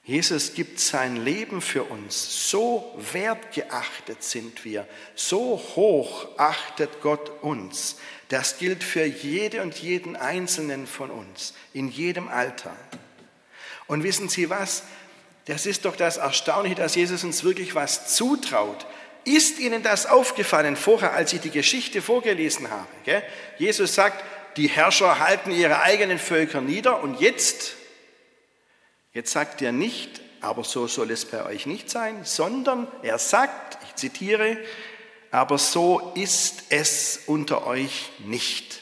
Jesus 0.03 0.53
gibt 0.53 0.79
sein 0.79 1.15
Leben 1.15 1.61
für 1.61 1.83
uns. 1.83 2.49
So 2.51 2.95
wertgeachtet 3.11 4.23
sind 4.23 4.63
wir. 4.63 4.87
So 5.15 5.59
hoch 5.75 6.27
achtet 6.37 7.01
Gott 7.01 7.31
uns. 7.41 7.97
Das 8.29 8.57
gilt 8.59 8.83
für 8.83 9.05
jede 9.05 9.61
und 9.63 9.75
jeden 9.75 10.15
Einzelnen 10.15 10.85
von 10.85 11.09
uns, 11.09 11.53
in 11.73 11.89
jedem 11.89 12.27
Alter. 12.27 12.75
Und 13.87 14.03
wissen 14.03 14.29
Sie 14.29 14.49
was? 14.49 14.83
Das 15.45 15.65
ist 15.65 15.85
doch 15.85 15.95
das 15.95 16.17
Erstaunliche, 16.17 16.75
dass 16.75 16.95
Jesus 16.95 17.23
uns 17.23 17.43
wirklich 17.43 17.75
was 17.75 18.15
zutraut. 18.15 18.85
Ist 19.25 19.59
Ihnen 19.59 19.83
das 19.83 20.05
aufgefallen 20.05 20.75
vorher, 20.75 21.13
als 21.13 21.33
ich 21.33 21.41
die 21.41 21.49
Geschichte 21.49 22.01
vorgelesen 22.01 22.69
habe? 22.69 23.23
Jesus 23.57 23.95
sagt, 23.95 24.23
die 24.57 24.67
Herrscher 24.67 25.19
halten 25.19 25.51
ihre 25.51 25.81
eigenen 25.81 26.19
Völker 26.19 26.61
nieder 26.61 27.01
und 27.01 27.19
jetzt, 27.19 27.73
jetzt 29.13 29.31
sagt 29.31 29.61
er 29.61 29.71
nicht, 29.71 30.21
aber 30.41 30.63
so 30.63 30.87
soll 30.87 31.11
es 31.11 31.25
bei 31.25 31.43
euch 31.45 31.65
nicht 31.65 31.89
sein, 31.89 32.23
sondern 32.23 32.87
er 33.01 33.17
sagt, 33.17 33.77
ich 33.83 33.95
zitiere, 33.95 34.57
aber 35.31 35.57
so 35.57 36.13
ist 36.15 36.65
es 36.69 37.21
unter 37.25 37.67
euch 37.67 38.11
nicht. 38.19 38.81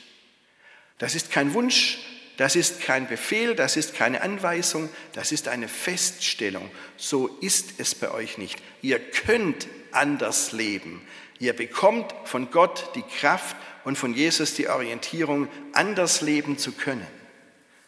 Das 1.00 1.16
ist 1.16 1.32
kein 1.32 1.54
Wunsch, 1.54 2.00
das 2.38 2.56
ist 2.56 2.82
kein 2.82 3.08
Befehl, 3.08 3.56
das 3.56 3.78
ist 3.78 3.96
keine 3.96 4.22
Anweisung, 4.22 4.90
das 5.14 5.32
ist 5.32 5.48
eine 5.48 5.68
Feststellung. 5.68 6.70
So 6.98 7.28
ist 7.42 7.80
es 7.80 7.96
bei 7.96 8.12
euch 8.12 8.38
nicht. 8.38 8.62
Ihr 8.82 9.00
könnt 9.00 9.68
anders 9.96 10.52
leben. 10.52 11.02
Ihr 11.40 11.54
bekommt 11.54 12.14
von 12.26 12.52
Gott 12.52 12.92
die 12.96 13.02
Kraft 13.02 13.56
und 13.84 13.98
von 13.98 14.14
Jesus 14.14 14.54
die 14.54 14.70
Orientierung, 14.70 15.48
anders 15.74 16.22
leben 16.22 16.58
zu 16.58 16.72
können. 16.72 17.08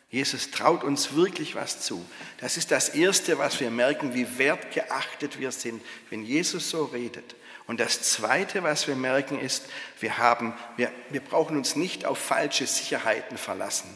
Jesus 0.10 0.52
traut 0.52 0.84
uns 0.84 1.16
wirklich 1.16 1.56
was 1.56 1.82
zu. 1.82 2.06
Das 2.40 2.58
ist 2.58 2.72
das 2.72 2.90
Erste, 2.90 3.38
was 3.38 3.60
wir 3.60 3.70
merken, 3.70 4.14
wie 4.14 4.38
wertgeachtet 4.38 5.40
wir 5.40 5.52
sind, 5.52 5.82
wenn 6.10 6.24
Jesus 6.24 6.70
so 6.70 6.86
redet. 6.86 7.36
Und 7.68 7.80
das 7.80 8.02
Zweite, 8.02 8.64
was 8.64 8.88
wir 8.88 8.96
merken, 8.96 9.40
ist, 9.40 9.66
wir, 10.00 10.18
haben, 10.18 10.54
wir, 10.78 10.92
wir 11.10 11.22
brauchen 11.22 11.58
uns 11.58 11.76
nicht 11.76 12.06
auf 12.06 12.20
falsche 12.20 12.68
Sicherheiten 12.68 13.38
verlassen. 13.38 13.96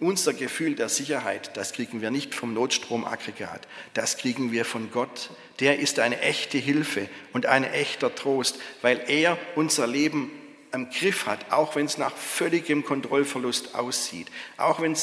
Unser 0.00 0.32
Gefühl 0.32 0.76
der 0.76 0.88
Sicherheit, 0.88 1.56
das 1.56 1.72
kriegen 1.72 2.00
wir 2.00 2.12
nicht 2.12 2.32
vom 2.32 2.54
Notstromaggregat, 2.54 3.66
das 3.94 4.16
kriegen 4.16 4.52
wir 4.52 4.64
von 4.64 4.92
Gott. 4.92 5.30
Der 5.60 5.78
ist 5.78 5.98
eine 5.98 6.20
echte 6.20 6.58
Hilfe 6.58 7.08
und 7.32 7.46
ein 7.46 7.64
echter 7.64 8.14
Trost, 8.14 8.56
weil 8.82 9.02
er 9.08 9.38
unser 9.56 9.86
Leben 9.86 10.30
am 10.70 10.90
Griff 10.90 11.26
hat, 11.26 11.50
auch 11.50 11.76
wenn 11.76 11.86
es 11.86 11.98
nach 11.98 12.14
völligem 12.14 12.84
Kontrollverlust 12.84 13.74
aussieht, 13.74 14.28
auch 14.56 14.80
wenn 14.80 14.96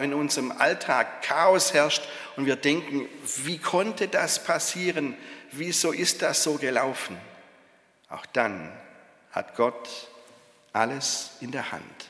in 0.00 0.14
unserem 0.14 0.52
Alltag 0.52 1.22
Chaos 1.22 1.72
herrscht 1.72 2.02
und 2.36 2.46
wir 2.46 2.56
denken, 2.56 3.08
wie 3.44 3.58
konnte 3.58 4.08
das 4.08 4.42
passieren, 4.42 5.16
wieso 5.52 5.92
ist 5.92 6.22
das 6.22 6.42
so 6.42 6.54
gelaufen? 6.54 7.16
Auch 8.08 8.26
dann 8.26 8.72
hat 9.30 9.56
Gott 9.56 9.88
alles 10.72 11.30
in 11.40 11.52
der 11.52 11.72
Hand. 11.72 12.08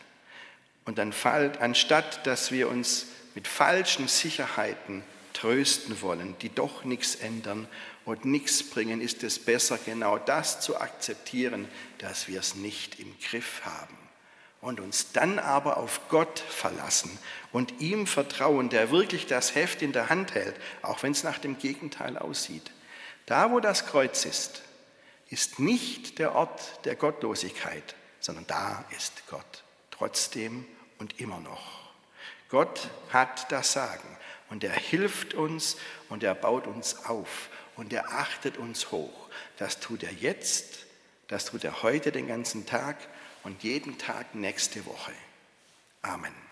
Und 0.84 0.98
dann 0.98 1.12
fällt, 1.12 1.60
anstatt 1.60 2.26
dass 2.26 2.50
wir 2.50 2.68
uns 2.68 3.06
mit 3.34 3.46
falschen 3.46 4.08
Sicherheiten 4.08 5.04
trösten 5.32 6.00
wollen, 6.02 6.36
die 6.40 6.48
doch 6.48 6.84
nichts 6.84 7.14
ändern 7.14 7.68
und 8.04 8.24
nichts 8.24 8.62
bringen, 8.62 9.00
ist 9.00 9.22
es 9.22 9.38
besser, 9.38 9.78
genau 9.84 10.18
das 10.18 10.60
zu 10.60 10.80
akzeptieren, 10.80 11.68
dass 11.98 12.28
wir 12.28 12.40
es 12.40 12.54
nicht 12.54 12.98
im 12.98 13.14
Griff 13.20 13.62
haben. 13.64 13.96
Und 14.60 14.78
uns 14.78 15.12
dann 15.12 15.38
aber 15.40 15.76
auf 15.76 16.08
Gott 16.08 16.38
verlassen 16.38 17.18
und 17.50 17.80
ihm 17.80 18.06
vertrauen, 18.06 18.68
der 18.68 18.92
wirklich 18.92 19.26
das 19.26 19.56
Heft 19.56 19.82
in 19.82 19.92
der 19.92 20.08
Hand 20.08 20.34
hält, 20.34 20.54
auch 20.82 21.02
wenn 21.02 21.12
es 21.12 21.24
nach 21.24 21.38
dem 21.38 21.58
Gegenteil 21.58 22.16
aussieht. 22.16 22.70
Da, 23.26 23.50
wo 23.50 23.58
das 23.58 23.86
Kreuz 23.86 24.24
ist, 24.24 24.62
ist 25.28 25.58
nicht 25.58 26.18
der 26.18 26.34
Ort 26.34 26.84
der 26.84 26.94
Gottlosigkeit, 26.94 27.96
sondern 28.20 28.46
da 28.46 28.84
ist 28.96 29.26
Gott, 29.28 29.64
trotzdem 29.90 30.64
und 30.98 31.18
immer 31.20 31.40
noch. 31.40 31.90
Gott 32.48 32.90
hat 33.10 33.50
das 33.50 33.72
Sagen 33.72 34.16
und 34.50 34.62
er 34.62 34.74
hilft 34.74 35.32
uns 35.34 35.76
und 36.10 36.22
er 36.22 36.34
baut 36.34 36.66
uns 36.66 37.06
auf 37.06 37.48
und 37.76 37.92
er 37.92 38.12
achtet 38.12 38.56
uns 38.56 38.90
hoch. 38.90 39.28
Das 39.58 39.80
tut 39.80 40.02
er 40.02 40.12
jetzt, 40.12 40.86
das 41.28 41.46
tut 41.46 41.64
er 41.64 41.82
heute 41.82 42.12
den 42.12 42.28
ganzen 42.28 42.66
Tag 42.66 42.96
und 43.42 43.62
jeden 43.62 43.98
Tag 43.98 44.34
nächste 44.34 44.84
Woche. 44.86 45.12
Amen. 46.02 46.51